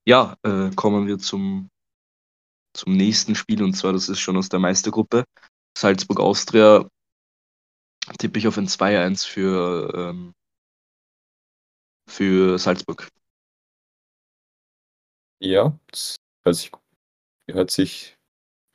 Ja, 0.05 0.37
äh, 0.43 0.71
kommen 0.75 1.07
wir 1.07 1.19
zum, 1.19 1.69
zum 2.75 2.97
nächsten 2.97 3.35
Spiel 3.35 3.63
und 3.63 3.75
zwar, 3.75 3.93
das 3.93 4.09
ist 4.09 4.21
schon 4.21 4.37
aus 4.37 4.49
der 4.49 4.61
Meistergruppe. 4.61 5.25
Salzburg-Austria 5.77 6.89
tippe 8.19 8.39
ich 8.39 8.47
auf 8.49 8.59
ein 8.59 8.69
2-1 8.69 9.25
für, 9.27 9.93
ähm, 9.95 10.33
für 12.09 12.59
Salzburg. 12.59 13.09
Ja, 15.41 15.79
das 15.91 16.17
hört 16.45 16.57
sich, 16.57 16.71
hört 17.49 17.71
sich 17.71 18.16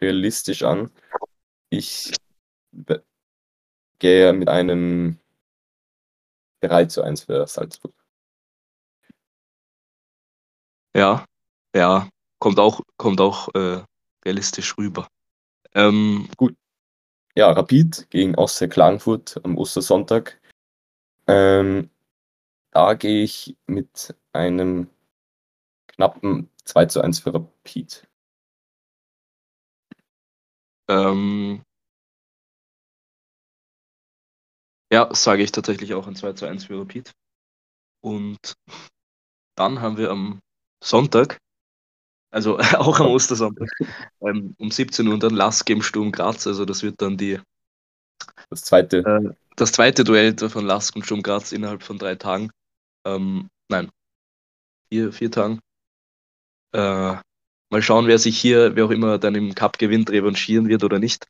realistisch 0.02 0.64
an. 0.64 0.92
Ich 1.70 2.12
gehe 4.00 4.34
mit 4.34 4.50
einem 4.50 5.20
3 6.62 6.86
zu 6.86 7.04
1 7.04 7.24
für 7.24 7.46
Salzburg. 7.48 7.94
Ja, 10.96 11.26
ja, 11.76 12.10
kommt 12.40 12.60
auch, 12.60 12.82
kommt 12.98 13.22
auch 13.22 13.48
äh, 13.56 13.84
realistisch 14.26 14.78
rüber. 14.78 15.08
Ähm, 15.74 16.28
Ja, 17.36 17.50
Rapid 17.52 18.10
gegen 18.10 18.36
Austria 18.36 18.68
Klagenfurt 18.68 19.40
am 19.46 19.58
Ostersonntag. 19.58 20.42
Ähm, 21.28 21.90
da 22.72 22.94
gehe 22.94 23.24
ich 23.24 23.56
mit 23.68 24.14
einem 24.34 24.90
knappen 25.88 26.50
2 26.66 26.86
zu 26.88 27.02
1 27.02 27.20
für 27.20 27.34
Rapid. 27.34 28.08
Ähm, 30.92 31.64
ja, 34.92 35.14
sage 35.16 35.44
ich 35.44 35.52
tatsächlich 35.52 35.94
auch 35.94 36.08
ein 36.08 36.16
2 36.16 36.34
zu 36.34 36.46
1 36.46 36.66
für 36.66 36.80
Rapid. 36.80 37.12
Und 38.04 38.56
dann 39.56 39.80
haben 39.80 39.98
wir 39.98 40.10
am 40.12 40.40
Sonntag, 40.84 41.38
also 42.32 42.58
auch 42.78 43.00
am 43.00 43.08
Ostersonntag, 43.08 43.70
ähm, 44.22 44.54
um 44.58 44.70
17 44.70 45.08
Uhr 45.08 45.18
dann 45.18 45.34
Lask 45.34 45.70
im 45.70 45.82
Sturm 45.82 46.12
Graz. 46.12 46.46
Also 46.46 46.66
das 46.66 46.84
wird 46.84 47.02
dann 47.02 47.18
die, 47.18 47.40
Das 48.50 48.64
zweite, 48.64 48.98
äh, 48.98 49.34
das 49.56 49.72
zweite 49.72 50.04
Duell 50.04 50.38
von 50.38 50.66
Lask 50.66 50.96
und 50.96 51.06
Sturm 51.06 51.24
Graz 51.24 51.54
innerhalb 51.54 51.84
von 51.84 51.98
drei 51.98 52.16
Tagen. 52.16 52.52
Ähm, 53.06 53.48
nein, 53.70 53.90
vier, 54.90 55.14
vier 55.14 55.32
Tagen. 55.32 55.60
Äh, 56.74 57.18
mal 57.72 57.82
schauen, 57.82 58.08
wer 58.08 58.20
sich 58.20 58.40
hier, 58.40 58.76
wer 58.76 58.86
auch 58.86 58.92
immer 58.92 59.18
dann 59.18 59.36
im 59.36 59.56
Cup 59.56 59.78
gewinnt, 59.78 60.10
revanchieren 60.10 60.68
wird 60.68 60.84
oder 60.84 61.00
nicht 61.00 61.26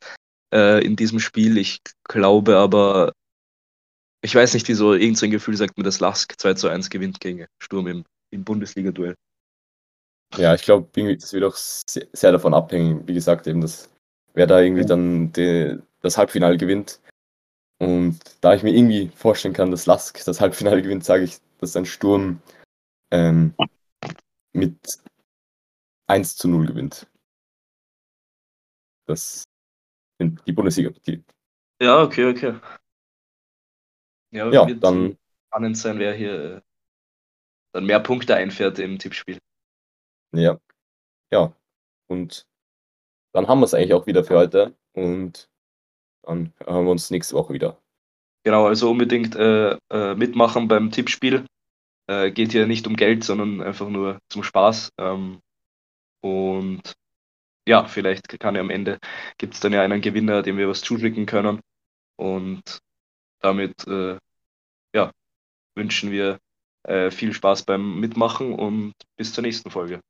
äh, 0.52 0.84
in 0.84 0.96
diesem 0.96 1.20
Spiel. 1.20 1.56
Ich 1.56 1.80
glaube 2.04 2.56
aber, 2.56 3.12
ich 4.22 4.34
weiß 4.34 4.54
nicht 4.54 4.68
wieso, 4.68 4.94
irgend 4.94 5.18
so 5.18 5.26
ein 5.26 5.30
Gefühl 5.30 5.56
sagt 5.56 5.78
mir, 5.78 5.84
dass 5.84 6.00
Lask 6.00 6.32
2 6.38 6.54
zu 6.54 6.68
1 6.68 6.90
gewinnt 6.90 7.20
gegen 7.20 7.46
Sturm 7.60 7.86
im, 7.86 8.04
im 8.30 8.44
Bundesliga-Duell. 8.44 9.14
ja, 10.36 10.54
ich 10.54 10.62
glaube, 10.62 10.88
das 11.16 11.32
wird 11.32 11.44
auch 11.44 11.56
sehr, 11.56 12.32
davon 12.32 12.54
abhängen, 12.54 13.06
wie 13.06 13.14
gesagt, 13.14 13.46
eben, 13.46 13.60
dass 13.60 13.88
wer 14.34 14.46
da 14.46 14.60
irgendwie 14.60 14.84
dann 14.84 15.32
die, 15.32 15.78
das 16.00 16.18
Halbfinale 16.18 16.56
gewinnt. 16.56 17.00
Und 17.78 18.20
da 18.40 18.54
ich 18.54 18.62
mir 18.62 18.74
irgendwie 18.74 19.10
vorstellen 19.14 19.54
kann, 19.54 19.72
dass 19.72 19.86
Lask 19.86 20.24
das 20.24 20.40
Halbfinale 20.40 20.82
gewinnt, 20.82 21.04
sage 21.04 21.24
ich, 21.24 21.38
dass 21.58 21.76
ein 21.76 21.84
Sturm 21.84 22.40
ähm, 23.10 23.54
mit 24.52 24.76
1 26.12 26.36
zu 26.36 26.46
0 26.46 26.66
gewinnt. 26.66 27.06
Das 29.06 29.48
sind 30.18 30.46
die 30.46 30.52
Bundesliga-Partie. 30.52 31.24
Ja, 31.80 32.02
okay, 32.02 32.30
okay. 32.30 32.60
Ja, 34.30 34.50
Ja, 34.50 34.68
wird 34.68 34.84
dann 34.84 35.16
spannend 35.48 35.78
sein, 35.78 35.98
wer 35.98 36.12
hier 36.12 36.56
äh, 36.56 36.60
dann 37.72 37.86
mehr 37.86 38.00
Punkte 38.00 38.36
einfährt 38.36 38.78
im 38.78 38.98
Tippspiel. 38.98 39.38
Ja, 40.34 40.58
ja. 41.32 41.56
Und 42.08 42.46
dann 43.32 43.48
haben 43.48 43.60
wir 43.60 43.64
es 43.64 43.72
eigentlich 43.72 43.94
auch 43.94 44.06
wieder 44.06 44.22
für 44.22 44.36
heute. 44.36 44.76
Und 44.92 45.48
dann 46.22 46.52
hören 46.62 46.84
wir 46.84 46.92
uns 46.92 47.10
nächste 47.10 47.34
Woche 47.36 47.54
wieder. 47.54 47.80
Genau, 48.44 48.66
also 48.66 48.90
unbedingt 48.90 49.34
äh, 49.34 49.78
äh, 49.90 50.14
mitmachen 50.14 50.68
beim 50.68 50.90
Tippspiel. 50.90 51.46
Äh, 52.06 52.32
geht 52.32 52.52
hier 52.52 52.66
nicht 52.66 52.86
um 52.86 52.96
Geld, 52.96 53.24
sondern 53.24 53.62
einfach 53.62 53.88
nur 53.88 54.18
zum 54.28 54.42
Spaß. 54.42 54.90
Ähm, 54.98 55.40
und 56.22 56.94
ja, 57.68 57.84
vielleicht 57.86 58.40
kann 58.40 58.54
ja 58.54 58.60
am 58.60 58.70
Ende 58.70 58.98
gibt 59.38 59.54
es 59.54 59.60
dann 59.60 59.72
ja 59.72 59.82
einen 59.82 60.00
Gewinner, 60.00 60.42
dem 60.42 60.56
wir 60.58 60.68
was 60.68 60.82
zuschicken 60.82 61.26
können. 61.26 61.60
Und 62.16 62.80
damit 63.40 63.86
äh, 63.86 64.18
ja, 64.94 65.12
wünschen 65.74 66.10
wir 66.10 66.38
äh, 66.84 67.10
viel 67.10 67.32
Spaß 67.32 67.64
beim 67.64 68.00
Mitmachen 68.00 68.54
und 68.54 68.94
bis 69.16 69.32
zur 69.32 69.42
nächsten 69.42 69.70
Folge. 69.70 70.00